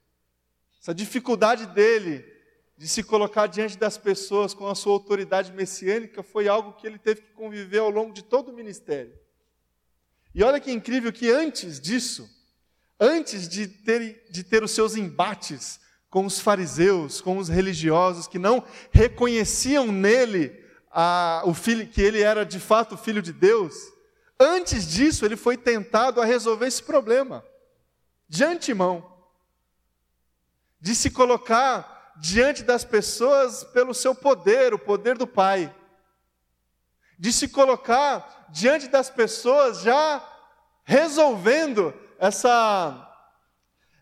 Essa 0.80 0.94
dificuldade 0.94 1.66
dele 1.66 2.33
de 2.76 2.88
se 2.88 3.02
colocar 3.02 3.46
diante 3.46 3.78
das 3.78 3.96
pessoas 3.96 4.52
com 4.52 4.66
a 4.66 4.74
sua 4.74 4.92
autoridade 4.92 5.52
messiânica 5.52 6.22
foi 6.22 6.48
algo 6.48 6.72
que 6.72 6.86
ele 6.86 6.98
teve 6.98 7.22
que 7.22 7.32
conviver 7.32 7.78
ao 7.78 7.90
longo 7.90 8.12
de 8.12 8.22
todo 8.22 8.50
o 8.50 8.54
ministério. 8.54 9.14
E 10.34 10.42
olha 10.42 10.58
que 10.58 10.72
incrível 10.72 11.12
que 11.12 11.30
antes 11.30 11.80
disso, 11.80 12.28
antes 12.98 13.48
de 13.48 13.68
ter, 13.68 14.26
de 14.30 14.42
ter 14.42 14.64
os 14.64 14.72
seus 14.72 14.96
embates 14.96 15.80
com 16.10 16.26
os 16.26 16.40
fariseus, 16.40 17.20
com 17.20 17.38
os 17.38 17.48
religiosos 17.48 18.26
que 18.26 18.38
não 18.38 18.64
reconheciam 18.90 19.92
nele 19.92 20.64
a, 20.90 21.42
o 21.44 21.54
filho, 21.54 21.86
que 21.86 22.02
ele 22.02 22.20
era 22.20 22.44
de 22.44 22.58
fato 22.58 22.96
filho 22.96 23.22
de 23.22 23.32
Deus, 23.32 23.74
antes 24.38 24.86
disso 24.86 25.24
ele 25.24 25.36
foi 25.36 25.56
tentado 25.56 26.20
a 26.20 26.24
resolver 26.24 26.66
esse 26.66 26.82
problema, 26.82 27.44
de 28.28 28.42
antemão, 28.42 29.12
de 30.80 30.94
se 30.94 31.10
colocar 31.10 31.93
diante 32.16 32.62
das 32.62 32.84
pessoas 32.84 33.64
pelo 33.64 33.94
seu 33.94 34.14
poder, 34.14 34.72
o 34.72 34.78
poder 34.78 35.16
do 35.16 35.26
Pai. 35.26 35.74
De 37.18 37.32
se 37.32 37.48
colocar 37.48 38.46
diante 38.50 38.88
das 38.88 39.10
pessoas 39.10 39.80
já 39.80 40.22
resolvendo 40.84 41.94
essa 42.18 43.10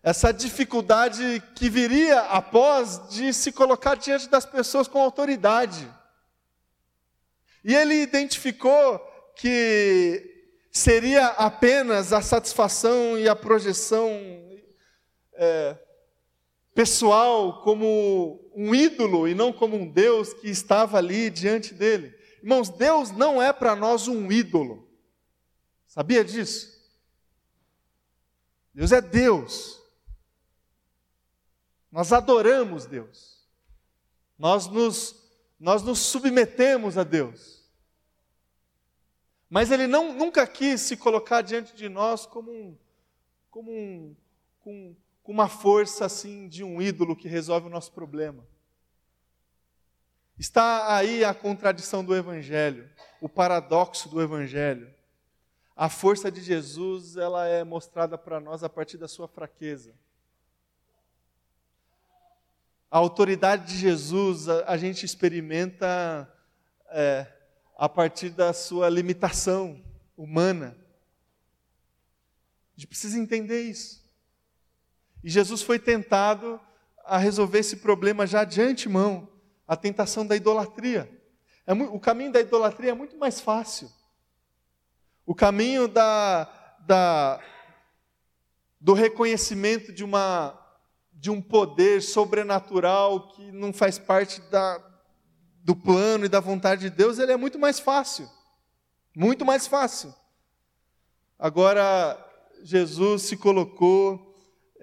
essa 0.02 0.32
dificuldade 0.32 1.40
que 1.54 1.70
viria 1.70 2.22
após 2.22 3.08
de 3.08 3.32
se 3.32 3.52
colocar 3.52 3.94
diante 3.94 4.28
das 4.28 4.44
pessoas 4.44 4.88
com 4.88 5.00
autoridade. 5.00 5.88
E 7.62 7.72
ele 7.72 8.02
identificou 8.02 8.98
que 9.36 10.48
seria 10.72 11.26
apenas 11.28 12.12
a 12.12 12.20
satisfação 12.20 13.16
e 13.16 13.28
a 13.28 13.36
projeção 13.36 14.10
é, 15.34 15.76
pessoal 16.74 17.62
como 17.62 18.50
um 18.54 18.74
ídolo 18.74 19.28
e 19.28 19.34
não 19.34 19.52
como 19.52 19.76
um 19.76 19.88
Deus 19.88 20.32
que 20.32 20.48
estava 20.48 20.98
ali 20.98 21.30
diante 21.30 21.74
dele. 21.74 22.14
Irmãos, 22.42 22.68
Deus 22.68 23.10
não 23.10 23.40
é 23.40 23.52
para 23.52 23.76
nós 23.76 24.08
um 24.08 24.30
ídolo. 24.30 24.88
Sabia 25.86 26.24
disso? 26.24 26.72
Deus 28.74 28.92
é 28.92 29.00
Deus. 29.00 29.80
Nós 31.90 32.12
adoramos 32.12 32.86
Deus. 32.86 33.46
Nós 34.38 34.66
nos, 34.66 35.14
nós 35.60 35.82
nos 35.82 35.98
submetemos 35.98 36.96
a 36.96 37.04
Deus. 37.04 37.62
Mas 39.48 39.70
Ele 39.70 39.86
não, 39.86 40.14
nunca 40.14 40.46
quis 40.46 40.80
se 40.80 40.96
colocar 40.96 41.42
diante 41.42 41.76
de 41.76 41.88
nós 41.88 42.24
como 42.24 42.50
um, 42.50 42.78
como 43.50 43.70
um, 43.70 44.96
com 45.22 45.32
uma 45.32 45.48
força 45.48 46.04
assim 46.04 46.48
de 46.48 46.64
um 46.64 46.80
ídolo 46.82 47.14
que 47.14 47.28
resolve 47.28 47.66
o 47.66 47.70
nosso 47.70 47.92
problema. 47.92 48.44
Está 50.38 50.96
aí 50.96 51.24
a 51.24 51.32
contradição 51.32 52.04
do 52.04 52.16
evangelho, 52.16 52.90
o 53.20 53.28
paradoxo 53.28 54.08
do 54.08 54.20
evangelho. 54.20 54.92
A 55.76 55.88
força 55.88 56.30
de 56.30 56.40
Jesus, 56.40 57.16
ela 57.16 57.46
é 57.46 57.62
mostrada 57.62 58.18
para 58.18 58.40
nós 58.40 58.64
a 58.64 58.68
partir 58.68 58.98
da 58.98 59.06
sua 59.06 59.28
fraqueza. 59.28 59.94
A 62.90 62.98
autoridade 62.98 63.72
de 63.72 63.78
Jesus 63.78 64.48
a, 64.48 64.64
a 64.66 64.76
gente 64.76 65.06
experimenta 65.06 66.30
é, 66.90 67.26
a 67.78 67.88
partir 67.88 68.30
da 68.30 68.52
sua 68.52 68.88
limitação 68.88 69.82
humana. 70.16 70.76
A 72.76 72.80
gente 72.80 72.86
precisa 72.86 73.18
entender 73.18 73.62
isso. 73.62 74.01
E 75.22 75.30
Jesus 75.30 75.62
foi 75.62 75.78
tentado 75.78 76.60
a 77.04 77.18
resolver 77.18 77.58
esse 77.58 77.76
problema 77.76 78.26
já 78.26 78.44
de 78.44 78.60
antemão, 78.60 79.28
a 79.66 79.76
tentação 79.76 80.26
da 80.26 80.36
idolatria. 80.36 81.10
É, 81.66 81.72
o 81.72 82.00
caminho 82.00 82.32
da 82.32 82.40
idolatria 82.40 82.90
é 82.90 82.94
muito 82.94 83.16
mais 83.16 83.40
fácil. 83.40 83.90
O 85.24 85.34
caminho 85.34 85.86
da, 85.86 86.44
da, 86.80 87.40
do 88.80 88.92
reconhecimento 88.92 89.92
de, 89.92 90.02
uma, 90.02 90.58
de 91.12 91.30
um 91.30 91.40
poder 91.40 92.02
sobrenatural 92.02 93.28
que 93.28 93.52
não 93.52 93.72
faz 93.72 93.98
parte 93.98 94.40
da, 94.50 94.82
do 95.62 95.76
plano 95.76 96.24
e 96.24 96.28
da 96.28 96.40
vontade 96.40 96.82
de 96.82 96.90
Deus, 96.90 97.18
ele 97.18 97.32
é 97.32 97.36
muito 97.36 97.58
mais 97.58 97.78
fácil. 97.78 98.28
Muito 99.14 99.44
mais 99.44 99.66
fácil. 99.66 100.12
Agora, 101.38 102.18
Jesus 102.62 103.22
se 103.22 103.36
colocou 103.36 104.31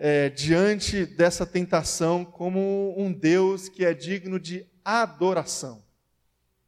é, 0.02 0.30
diante 0.30 1.06
dessa 1.06 1.46
tentação 1.46 2.24
como 2.24 2.96
um 2.98 3.12
Deus 3.12 3.68
que 3.68 3.84
é 3.84 3.94
digno 3.94 4.40
de 4.40 4.66
adoração 4.84 5.84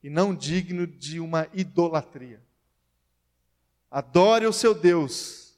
e 0.04 0.10
não 0.10 0.36
digno 0.36 0.86
de 0.86 1.17
uma 1.17 1.48
idolatria. 1.54 2.41
Adore 3.89 4.46
o 4.46 4.52
seu 4.52 4.74
Deus, 4.74 5.58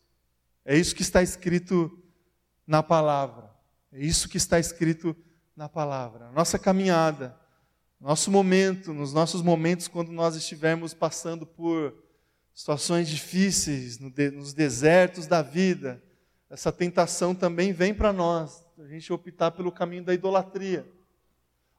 é 0.63 0.77
isso 0.77 0.95
que 0.95 1.01
está 1.01 1.23
escrito 1.23 1.99
na 2.67 2.83
palavra, 2.83 3.49
é 3.91 3.99
isso 4.05 4.29
que 4.29 4.37
está 4.37 4.59
escrito 4.59 5.15
na 5.55 5.67
palavra. 5.67 6.29
Nossa 6.31 6.59
caminhada, 6.59 7.35
nosso 7.99 8.29
momento, 8.29 8.93
nos 8.93 9.13
nossos 9.13 9.41
momentos 9.41 9.87
quando 9.87 10.11
nós 10.11 10.35
estivermos 10.35 10.93
passando 10.93 11.43
por 11.43 11.95
situações 12.53 13.09
difíceis, 13.09 13.97
nos 13.97 14.53
desertos 14.53 15.25
da 15.25 15.41
vida, 15.41 16.03
essa 16.53 16.71
tentação 16.71 17.33
também 17.33 17.73
vem 17.73 17.95
para 17.95 18.13
nós, 18.13 18.63
a 18.77 18.85
gente 18.85 19.11
optar 19.11 19.49
pelo 19.49 19.71
caminho 19.71 20.03
da 20.03 20.13
idolatria, 20.13 20.87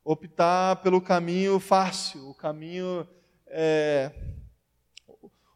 optar 0.02 0.82
pelo 0.82 1.00
caminho 1.00 1.60
fácil, 1.60 2.28
o 2.28 2.34
caminho 2.34 3.06
é, 3.46 4.10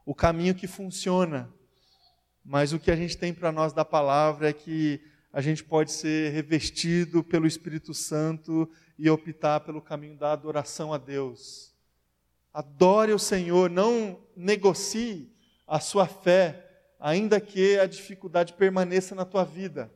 o 0.06 0.14
caminho 0.14 0.54
que 0.54 0.68
funciona. 0.68 1.52
Mas 2.44 2.72
o 2.72 2.78
que 2.78 2.92
a 2.92 2.96
gente 2.96 3.18
tem 3.18 3.34
para 3.34 3.50
nós 3.50 3.72
da 3.72 3.84
palavra 3.84 4.50
é 4.50 4.52
que 4.52 5.02
a 5.32 5.40
gente 5.40 5.64
pode 5.64 5.90
ser 5.90 6.32
revestido 6.32 7.24
pelo 7.24 7.48
Espírito 7.48 7.92
Santo 7.92 8.70
e 8.96 9.10
optar 9.10 9.58
pelo 9.58 9.82
caminho 9.82 10.16
da 10.16 10.30
adoração 10.30 10.94
a 10.94 10.96
Deus. 10.96 11.74
Adore 12.54 13.12
o 13.12 13.18
Senhor, 13.18 13.68
não 13.68 14.20
negocie 14.36 15.34
a 15.66 15.80
sua 15.80 16.06
fé 16.06 16.67
ainda 16.98 17.40
que 17.40 17.78
a 17.78 17.86
dificuldade 17.86 18.52
permaneça 18.54 19.14
na 19.14 19.24
tua 19.24 19.44
vida. 19.44 19.92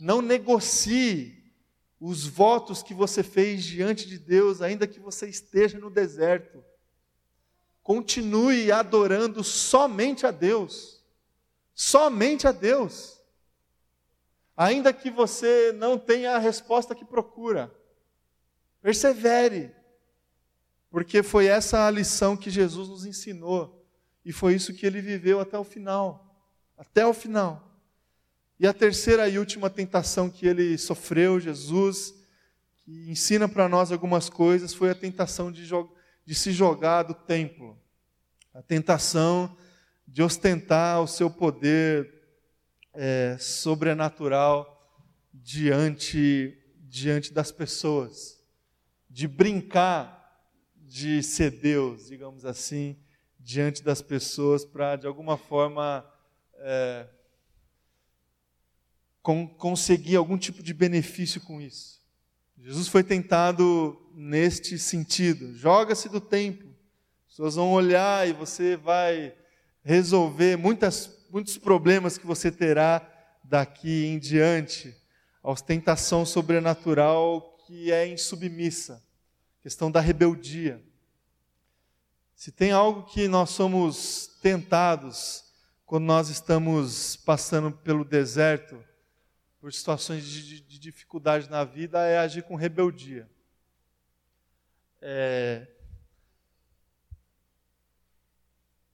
Não 0.00 0.22
negocie 0.22 1.44
os 2.00 2.26
votos 2.26 2.82
que 2.82 2.94
você 2.94 3.22
fez 3.22 3.64
diante 3.64 4.08
de 4.08 4.18
Deus, 4.18 4.60
ainda 4.62 4.86
que 4.86 4.98
você 4.98 5.28
esteja 5.28 5.78
no 5.78 5.90
deserto. 5.90 6.64
Continue 7.82 8.72
adorando 8.72 9.44
somente 9.44 10.26
a 10.26 10.30
Deus. 10.30 11.04
Somente 11.74 12.46
a 12.46 12.52
Deus. 12.52 13.20
Ainda 14.56 14.92
que 14.92 15.10
você 15.10 15.72
não 15.72 15.98
tenha 15.98 16.32
a 16.32 16.38
resposta 16.38 16.94
que 16.94 17.04
procura. 17.04 17.74
Persevere. 18.80 19.74
Porque 20.90 21.22
foi 21.22 21.46
essa 21.46 21.86
a 21.86 21.90
lição 21.90 22.36
que 22.36 22.50
Jesus 22.50 22.88
nos 22.88 23.04
ensinou 23.04 23.83
e 24.24 24.32
foi 24.32 24.54
isso 24.54 24.72
que 24.72 24.86
ele 24.86 25.00
viveu 25.00 25.38
até 25.38 25.58
o 25.58 25.64
final. 25.64 26.42
Até 26.78 27.06
o 27.06 27.12
final. 27.12 27.70
E 28.58 28.66
a 28.66 28.72
terceira 28.72 29.28
e 29.28 29.38
última 29.38 29.68
tentação 29.68 30.30
que 30.30 30.46
ele 30.46 30.78
sofreu, 30.78 31.38
Jesus, 31.38 32.14
que 32.76 33.10
ensina 33.10 33.48
para 33.48 33.68
nós 33.68 33.92
algumas 33.92 34.30
coisas, 34.30 34.72
foi 34.72 34.90
a 34.90 34.94
tentação 34.94 35.52
de, 35.52 35.68
de 36.24 36.34
se 36.34 36.52
jogar 36.52 37.02
do 37.02 37.14
templo. 37.14 37.78
A 38.54 38.62
tentação 38.62 39.56
de 40.06 40.22
ostentar 40.22 41.02
o 41.02 41.06
seu 41.06 41.28
poder 41.28 42.22
é, 42.94 43.36
sobrenatural 43.38 44.70
diante, 45.32 46.56
diante 46.78 47.32
das 47.32 47.52
pessoas. 47.52 48.42
De 49.10 49.28
brincar 49.28 50.22
de 50.76 51.22
ser 51.22 51.50
Deus, 51.50 52.06
digamos 52.06 52.44
assim, 52.44 52.96
diante 53.44 53.84
das 53.84 54.00
pessoas 54.00 54.64
para, 54.64 54.96
de 54.96 55.06
alguma 55.06 55.36
forma, 55.36 56.04
é, 56.56 57.06
conseguir 59.58 60.16
algum 60.16 60.38
tipo 60.38 60.62
de 60.62 60.72
benefício 60.72 61.42
com 61.42 61.60
isso. 61.60 62.02
Jesus 62.58 62.88
foi 62.88 63.04
tentado 63.04 64.00
neste 64.14 64.78
sentido. 64.78 65.54
Joga-se 65.54 66.08
do 66.08 66.20
templo. 66.20 66.74
As 67.26 67.32
pessoas 67.34 67.54
vão 67.56 67.72
olhar 67.72 68.26
e 68.26 68.32
você 68.32 68.76
vai 68.76 69.34
resolver 69.82 70.56
muitas, 70.56 71.26
muitos 71.30 71.58
problemas 71.58 72.16
que 72.16 72.26
você 72.26 72.50
terá 72.50 73.06
daqui 73.44 74.06
em 74.06 74.18
diante. 74.18 74.96
A 75.42 75.50
ostentação 75.50 76.24
sobrenatural 76.24 77.58
que 77.66 77.92
é 77.92 78.06
insubmissa. 78.08 79.02
Questão 79.60 79.90
da 79.90 80.00
rebeldia. 80.00 80.82
Se 82.34 82.50
tem 82.50 82.72
algo 82.72 83.04
que 83.04 83.28
nós 83.28 83.50
somos 83.50 84.26
tentados 84.42 85.44
quando 85.86 86.04
nós 86.04 86.28
estamos 86.28 87.16
passando 87.16 87.70
pelo 87.70 88.04
deserto, 88.04 88.82
por 89.60 89.72
situações 89.72 90.24
de, 90.26 90.60
de 90.60 90.78
dificuldade 90.78 91.48
na 91.48 91.64
vida, 91.64 92.04
é 92.04 92.18
agir 92.18 92.42
com 92.42 92.56
rebeldia. 92.56 93.30
É, 95.00 95.66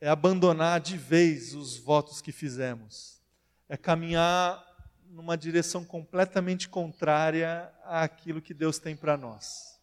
é 0.01 0.09
abandonar 0.09 0.81
de 0.81 0.97
vez 0.97 1.55
os 1.55 1.77
votos 1.77 2.21
que 2.21 2.33
fizemos. 2.33 3.21
É 3.69 3.77
caminhar 3.77 4.65
numa 5.07 5.37
direção 5.37 5.85
completamente 5.85 6.69
contrária 6.69 7.73
àquilo 7.85 8.41
que 8.41 8.55
Deus 8.55 8.79
tem 8.79 8.97
para 8.97 9.17
nós. 9.17 9.81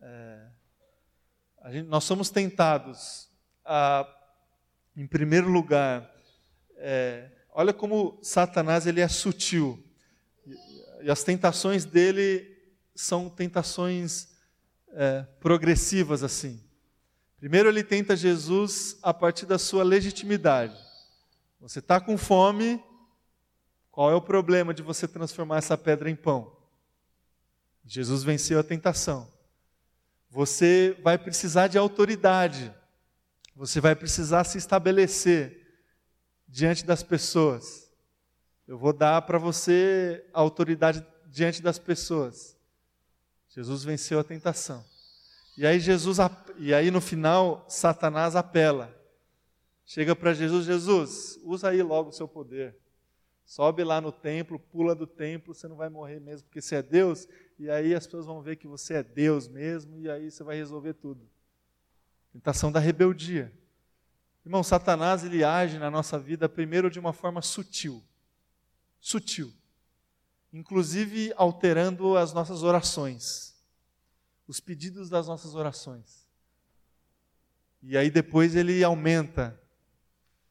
É, 0.00 0.46
gente, 1.70 1.88
nós 1.88 2.04
somos 2.04 2.30
tentados 2.30 3.28
a, 3.64 4.06
em 4.96 5.06
primeiro 5.06 5.48
lugar, 5.48 6.10
é, 6.76 7.30
olha 7.50 7.72
como 7.72 8.18
Satanás 8.22 8.86
ele 8.86 9.00
é 9.00 9.08
sutil 9.08 9.82
e, 10.46 11.04
e 11.04 11.10
as 11.10 11.24
tentações 11.24 11.84
dele 11.84 12.54
são 12.94 13.28
tentações 13.28 14.28
é, 14.92 15.22
progressivas 15.40 16.22
assim. 16.22 16.62
Primeiro 17.38 17.68
ele 17.68 17.82
tenta 17.82 18.16
Jesus 18.16 18.98
a 19.02 19.12
partir 19.12 19.46
da 19.46 19.58
sua 19.58 19.82
legitimidade. 19.82 20.78
Você 21.60 21.78
está 21.78 22.00
com 22.00 22.16
fome, 22.16 22.82
qual 23.90 24.10
é 24.10 24.14
o 24.14 24.20
problema 24.20 24.72
de 24.72 24.82
você 24.82 25.06
transformar 25.06 25.58
essa 25.58 25.76
pedra 25.76 26.10
em 26.10 26.16
pão? 26.16 26.56
Jesus 27.84 28.22
venceu 28.22 28.58
a 28.58 28.62
tentação. 28.62 29.33
Você 30.34 30.98
vai 31.00 31.16
precisar 31.16 31.68
de 31.68 31.78
autoridade. 31.78 32.74
Você 33.54 33.80
vai 33.80 33.94
precisar 33.94 34.42
se 34.42 34.58
estabelecer 34.58 35.64
diante 36.48 36.84
das 36.84 37.04
pessoas. 37.04 37.88
Eu 38.66 38.76
vou 38.76 38.92
dar 38.92 39.22
para 39.22 39.38
você 39.38 40.26
a 40.34 40.40
autoridade 40.40 41.06
diante 41.28 41.62
das 41.62 41.78
pessoas. 41.78 42.58
Jesus 43.48 43.84
venceu 43.84 44.18
a 44.18 44.24
tentação. 44.24 44.84
E 45.56 45.64
aí 45.64 45.78
Jesus 45.78 46.18
e 46.58 46.74
aí 46.74 46.90
no 46.90 47.00
final 47.00 47.64
Satanás 47.68 48.34
apela. 48.34 48.92
Chega 49.86 50.16
para 50.16 50.34
Jesus, 50.34 50.66
Jesus, 50.66 51.38
usa 51.44 51.68
aí 51.68 51.80
logo 51.80 52.08
o 52.08 52.12
seu 52.12 52.26
poder. 52.26 52.76
Sobe 53.44 53.84
lá 53.84 54.00
no 54.00 54.10
templo, 54.10 54.58
pula 54.58 54.96
do 54.96 55.06
templo, 55.06 55.54
você 55.54 55.68
não 55.68 55.76
vai 55.76 55.88
morrer 55.88 56.18
mesmo, 56.18 56.48
porque 56.48 56.60
você 56.60 56.76
é 56.76 56.82
Deus, 56.82 57.28
e 57.58 57.70
aí 57.70 57.94
as 57.94 58.06
pessoas 58.06 58.26
vão 58.26 58.42
ver 58.42 58.56
que 58.56 58.66
você 58.66 58.94
é 58.94 59.02
Deus 59.02 59.46
mesmo, 59.48 59.98
e 59.98 60.10
aí 60.10 60.30
você 60.30 60.42
vai 60.42 60.56
resolver 60.56 60.94
tudo. 60.94 61.28
Tentação 62.32 62.72
da 62.72 62.80
rebeldia. 62.80 63.52
Irmão, 64.44 64.62
Satanás 64.62 65.24
ele 65.24 65.44
age 65.44 65.78
na 65.78 65.90
nossa 65.90 66.18
vida 66.18 66.48
primeiro 66.48 66.90
de 66.90 66.98
uma 66.98 67.12
forma 67.12 67.40
sutil. 67.40 68.04
Sutil. 69.00 69.52
Inclusive 70.52 71.32
alterando 71.36 72.16
as 72.16 72.32
nossas 72.32 72.62
orações. 72.62 73.54
Os 74.46 74.60
pedidos 74.60 75.08
das 75.08 75.28
nossas 75.28 75.54
orações. 75.54 76.26
E 77.82 77.96
aí 77.96 78.10
depois 78.10 78.54
ele 78.56 78.82
aumenta 78.82 79.58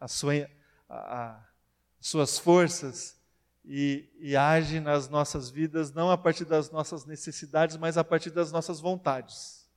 sua, 0.08 0.34
a, 0.88 1.22
a, 1.22 1.48
suas 2.00 2.38
forças 2.38 3.20
e, 3.66 4.10
e 4.20 4.36
age 4.36 4.80
nas 4.80 5.08
nossas 5.08 5.50
vidas, 5.50 5.94
não 5.94 6.12
a 6.12 6.18
partir 6.18 6.46
das 6.46 6.70
nossas 6.70 7.06
necessidades, 7.06 7.78
mas 7.78 7.98
a 7.98 8.04
partir 8.04 8.30
das 8.30 8.52
nossas 8.52 8.80
vontades. 8.80 9.70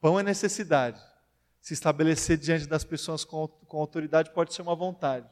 Pão 0.00 0.18
é 0.18 0.22
necessidade. 0.22 1.00
Se 1.60 1.72
estabelecer 1.72 2.36
diante 2.36 2.66
das 2.66 2.84
pessoas 2.84 3.24
com, 3.24 3.48
com 3.48 3.80
autoridade 3.80 4.30
pode 4.32 4.52
ser 4.52 4.62
uma 4.62 4.76
vontade. 4.76 5.28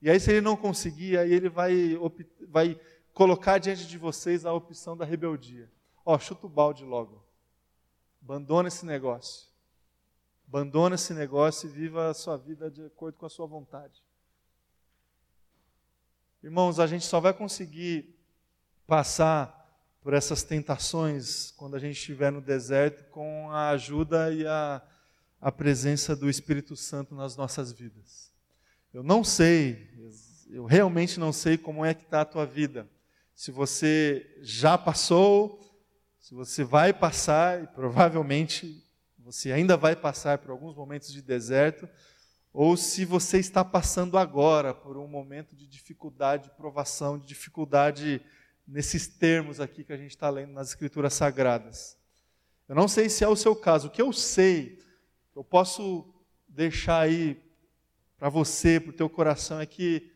E 0.00 0.08
aí, 0.08 0.20
se 0.20 0.30
ele 0.30 0.40
não 0.40 0.56
conseguir, 0.56 1.18
aí 1.18 1.32
ele 1.32 1.48
vai, 1.48 1.98
vai 2.48 2.80
colocar 3.12 3.58
diante 3.58 3.86
de 3.86 3.98
vocês 3.98 4.46
a 4.46 4.52
opção 4.52 4.96
da 4.96 5.04
rebeldia. 5.04 5.68
Ó, 6.06 6.16
chuta 6.18 6.46
o 6.46 6.48
balde 6.48 6.84
logo. 6.84 7.24
Abandona 8.22 8.68
esse 8.68 8.86
negócio. 8.86 9.48
Abandona 10.46 10.94
esse 10.94 11.12
negócio 11.12 11.68
e 11.68 11.72
viva 11.72 12.08
a 12.08 12.14
sua 12.14 12.36
vida 12.36 12.70
de 12.70 12.84
acordo 12.84 13.18
com 13.18 13.26
a 13.26 13.30
sua 13.30 13.46
vontade. 13.46 14.00
Irmãos, 16.40 16.78
a 16.78 16.86
gente 16.86 17.04
só 17.04 17.18
vai 17.18 17.34
conseguir 17.34 18.16
passar 18.86 19.58
por 20.00 20.14
essas 20.14 20.44
tentações 20.44 21.50
quando 21.50 21.74
a 21.74 21.80
gente 21.80 21.96
estiver 21.96 22.30
no 22.30 22.40
deserto 22.40 23.10
com 23.10 23.50
a 23.50 23.70
ajuda 23.70 24.32
e 24.32 24.46
a, 24.46 24.80
a 25.40 25.50
presença 25.50 26.14
do 26.14 26.30
Espírito 26.30 26.76
Santo 26.76 27.12
nas 27.12 27.36
nossas 27.36 27.72
vidas. 27.72 28.32
Eu 28.94 29.02
não 29.02 29.24
sei, 29.24 29.90
eu 30.48 30.64
realmente 30.64 31.18
não 31.18 31.32
sei 31.32 31.58
como 31.58 31.84
é 31.84 31.92
que 31.92 32.04
está 32.04 32.20
a 32.20 32.24
tua 32.24 32.46
vida. 32.46 32.88
Se 33.34 33.50
você 33.50 34.38
já 34.40 34.78
passou, 34.78 35.60
se 36.20 36.34
você 36.34 36.62
vai 36.62 36.92
passar, 36.92 37.64
e 37.64 37.66
provavelmente 37.66 38.80
você 39.18 39.50
ainda 39.50 39.76
vai 39.76 39.96
passar 39.96 40.38
por 40.38 40.52
alguns 40.52 40.76
momentos 40.76 41.12
de 41.12 41.20
deserto, 41.20 41.88
ou 42.52 42.76
se 42.76 43.04
você 43.04 43.38
está 43.38 43.64
passando 43.64 44.16
agora 44.16 44.72
por 44.72 44.96
um 44.96 45.06
momento 45.06 45.54
de 45.54 45.66
dificuldade, 45.66 46.44
de 46.44 46.50
provação, 46.56 47.18
de 47.18 47.26
dificuldade 47.26 48.20
nesses 48.66 49.06
termos 49.06 49.60
aqui 49.60 49.84
que 49.84 49.92
a 49.92 49.96
gente 49.96 50.10
está 50.10 50.28
lendo 50.30 50.52
nas 50.52 50.68
Escrituras 50.68 51.14
Sagradas. 51.14 51.96
Eu 52.68 52.74
não 52.74 52.88
sei 52.88 53.08
se 53.08 53.24
é 53.24 53.28
o 53.28 53.36
seu 53.36 53.54
caso. 53.54 53.88
O 53.88 53.90
que 53.90 54.02
eu 54.02 54.12
sei, 54.12 54.78
eu 55.34 55.44
posso 55.44 56.12
deixar 56.48 57.00
aí 57.00 57.40
para 58.18 58.28
você, 58.28 58.80
para 58.80 58.90
o 58.90 58.96
teu 58.96 59.08
coração, 59.08 59.60
é 59.60 59.66
que 59.66 60.10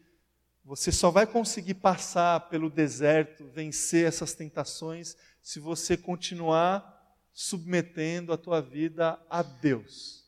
você 0.65 0.91
só 0.91 1.11
vai 1.11 1.27
conseguir 1.27 1.75
passar 1.75 2.49
pelo 2.49 2.71
deserto, 2.71 3.49
vencer 3.49 4.07
essas 4.07 4.35
tentações, 4.35 5.17
se 5.41 5.59
você 5.61 5.97
continuar 5.97 7.01
submetendo 7.33 8.33
a 8.33 8.37
tua 8.37 8.61
vida 8.61 9.19
a 9.29 9.43
Deus 9.43 10.22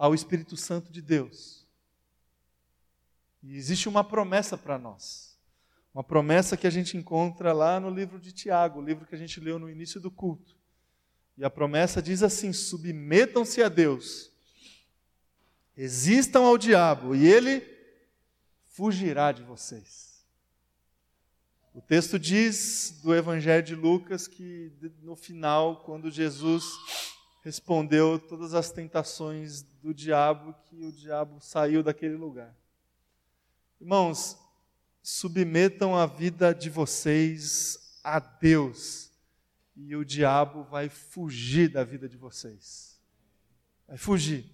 ao 0.00 0.14
Espírito 0.14 0.56
Santo 0.56 0.90
de 0.90 1.02
Deus. 1.02 1.68
E 3.42 3.54
existe 3.54 3.86
uma 3.86 4.02
promessa 4.02 4.56
para 4.56 4.78
nós. 4.78 5.38
Uma 5.92 6.02
promessa 6.02 6.56
que 6.56 6.66
a 6.66 6.70
gente 6.70 6.96
encontra 6.96 7.52
lá 7.52 7.78
no 7.78 7.90
livro 7.90 8.18
de 8.18 8.32
Tiago, 8.32 8.80
o 8.80 8.82
livro 8.82 9.04
que 9.04 9.14
a 9.14 9.18
gente 9.18 9.38
leu 9.38 9.58
no 9.58 9.68
início 9.68 10.00
do 10.00 10.10
culto. 10.10 10.56
E 11.36 11.44
a 11.44 11.50
promessa 11.50 12.00
diz 12.00 12.22
assim: 12.22 12.50
submetam-se 12.50 13.62
a 13.62 13.68
Deus, 13.68 14.32
resistam 15.76 16.46
ao 16.46 16.56
diabo, 16.56 17.14
e 17.14 17.26
ele 17.26 17.62
fugirá 18.68 19.32
de 19.32 19.42
vocês. 19.42 20.24
O 21.74 21.82
texto 21.82 22.18
diz 22.18 23.00
do 23.02 23.14
Evangelho 23.14 23.62
de 23.62 23.74
Lucas 23.74 24.26
que 24.26 24.72
no 25.02 25.14
final, 25.14 25.82
quando 25.84 26.10
Jesus 26.10 26.64
respondeu 27.42 28.18
todas 28.18 28.54
as 28.54 28.70
tentações 28.70 29.62
do 29.82 29.94
diabo, 29.94 30.54
que 30.64 30.84
o 30.84 30.92
diabo 30.92 31.40
saiu 31.40 31.82
daquele 31.82 32.14
lugar. 32.14 32.54
Irmãos, 33.80 34.38
submetam 35.02 35.96
a 35.96 36.06
vida 36.06 36.54
de 36.54 36.68
vocês 36.68 37.98
a 38.04 38.18
Deus, 38.18 39.10
e 39.74 39.96
o 39.96 40.04
diabo 40.04 40.64
vai 40.64 40.88
fugir 40.88 41.70
da 41.70 41.82
vida 41.82 42.08
de 42.08 42.16
vocês. 42.16 43.00
Vai 43.88 43.96
fugir. 43.96 44.44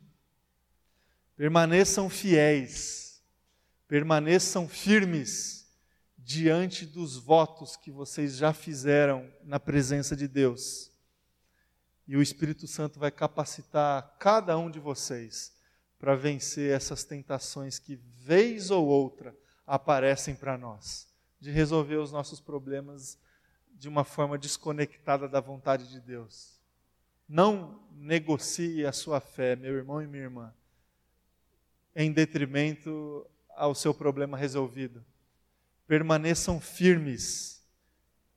Permaneçam 1.35 2.09
fiéis, 2.09 3.23
permaneçam 3.89 4.69
firmes 4.69 5.67
diante 6.17 6.87
dos 6.87 7.17
votos 7.17 7.77
que 7.77 7.91
vocês 7.91 8.37
já 8.37 8.53
fizeram 8.53 9.31
na 9.45 9.61
presença 9.61 10.17
de 10.17 10.27
Deus 10.27 10.96
e 12.07 12.17
o 12.17 12.23
Espírito 12.23 12.67
Santo 12.67 12.99
vai 12.99 13.11
capacitar 13.11 14.17
cada 14.19 14.57
um 14.57 14.71
de 14.71 14.79
vocês 14.79 15.55
para 15.99 16.15
vencer 16.15 16.75
essas 16.75 17.05
tentações 17.05 17.79
que, 17.79 17.97
vez 17.97 18.71
ou 18.71 18.87
outra, 18.87 19.37
aparecem 19.67 20.35
para 20.35 20.57
nós, 20.57 21.09
de 21.41 21.51
resolver 21.51 21.97
os 21.97 22.13
nossos 22.13 22.41
problemas 22.41 23.19
de 23.73 23.89
uma 23.89 24.05
forma 24.05 24.39
desconectada 24.39 25.29
da 25.29 25.41
vontade 25.41 25.89
de 25.89 26.01
Deus. 26.01 26.61
Não 27.29 27.83
negocie 27.93 28.87
a 28.87 28.93
sua 28.93 29.21
fé, 29.21 29.57
meu 29.57 29.75
irmão 29.75 30.01
e 30.01 30.07
minha 30.07 30.23
irmã, 30.23 30.55
em 31.95 32.13
detrimento 32.13 33.27
ao 33.51 33.75
seu 33.75 33.93
problema 33.93 34.37
resolvido. 34.37 35.05
permaneçam 35.87 36.61
firmes, 36.61 37.65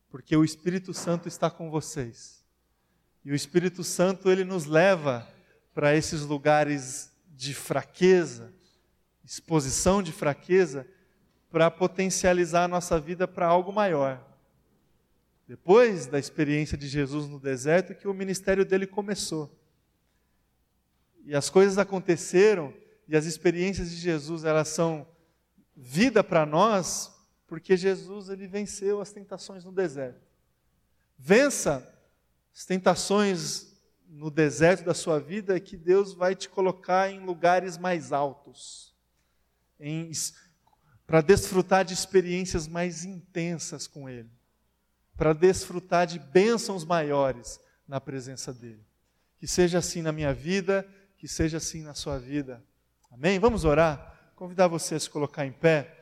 porque 0.10 0.36
o 0.36 0.44
Espírito 0.44 0.94
Santo 0.94 1.28
está 1.28 1.50
com 1.50 1.72
vocês. 1.72 2.39
E 3.30 3.32
o 3.32 3.36
Espírito 3.36 3.84
Santo 3.84 4.32
ele 4.32 4.44
nos 4.44 4.66
leva 4.66 5.32
para 5.72 5.96
esses 5.96 6.22
lugares 6.22 7.12
de 7.28 7.54
fraqueza, 7.54 8.52
exposição 9.24 10.02
de 10.02 10.12
fraqueza, 10.12 10.88
para 11.52 11.70
potencializar 11.70 12.64
a 12.64 12.68
nossa 12.68 13.00
vida 13.00 13.28
para 13.28 13.46
algo 13.46 13.72
maior. 13.72 14.20
Depois 15.48 16.08
da 16.08 16.18
experiência 16.18 16.76
de 16.76 16.88
Jesus 16.88 17.28
no 17.28 17.40
deserto, 17.40 17.94
que 17.94 18.08
o 18.08 18.16
ministério 18.16 18.66
dele 18.66 18.88
começou. 18.88 19.56
E 21.24 21.36
as 21.36 21.52
coisas 21.52 21.78
aconteceram, 21.78 22.74
e 23.08 23.16
as 23.16 23.26
experiências 23.26 23.92
de 23.92 23.98
Jesus, 23.98 24.44
elas 24.44 24.70
são 24.70 25.08
vida 25.78 26.24
para 26.24 26.48
nós, 26.48 27.16
porque 27.46 27.78
Jesus 27.78 28.28
ele 28.30 28.48
venceu 28.48 29.00
as 29.00 29.12
tentações 29.12 29.64
no 29.64 29.72
deserto. 29.72 30.28
Vença 31.16 31.99
as 32.60 32.66
tentações 32.66 33.72
no 34.06 34.30
deserto 34.30 34.84
da 34.84 34.94
sua 34.94 35.18
vida 35.18 35.58
que 35.62 35.78
Deus 35.78 36.14
vai 36.14 36.36
te 36.36 36.50
colocar 36.50 37.10
em 37.10 37.26
lugares 37.26 37.78
mais 37.78 38.12
altos, 38.12 38.94
para 41.08 41.22
desfrutar 41.22 41.86
de 41.86 41.94
experiências 41.94 42.68
mais 42.68 43.06
intensas 43.06 43.88
com 43.88 44.10
Ele, 44.10 44.30
para 45.16 45.32
desfrutar 45.32 46.06
de 46.06 46.20
bênçãos 46.20 46.84
maiores 46.84 47.62
na 47.88 48.02
presença 48.02 48.54
dEle. 48.54 48.86
Que 49.38 49.48
seja 49.48 49.78
assim 49.78 50.02
na 50.02 50.12
minha 50.12 50.34
vida, 50.34 50.86
que 51.16 51.30
seja 51.30 51.56
assim 51.56 51.82
na 51.82 51.94
sua 51.94 52.20
vida. 52.20 52.62
Amém? 53.10 53.40
Vamos 53.40 53.64
orar? 53.64 54.34
Convidar 54.36 54.68
você 54.68 54.96
a 54.96 55.00
se 55.00 55.10
colocar 55.10 55.46
em 55.46 55.54
pé. 55.54 55.99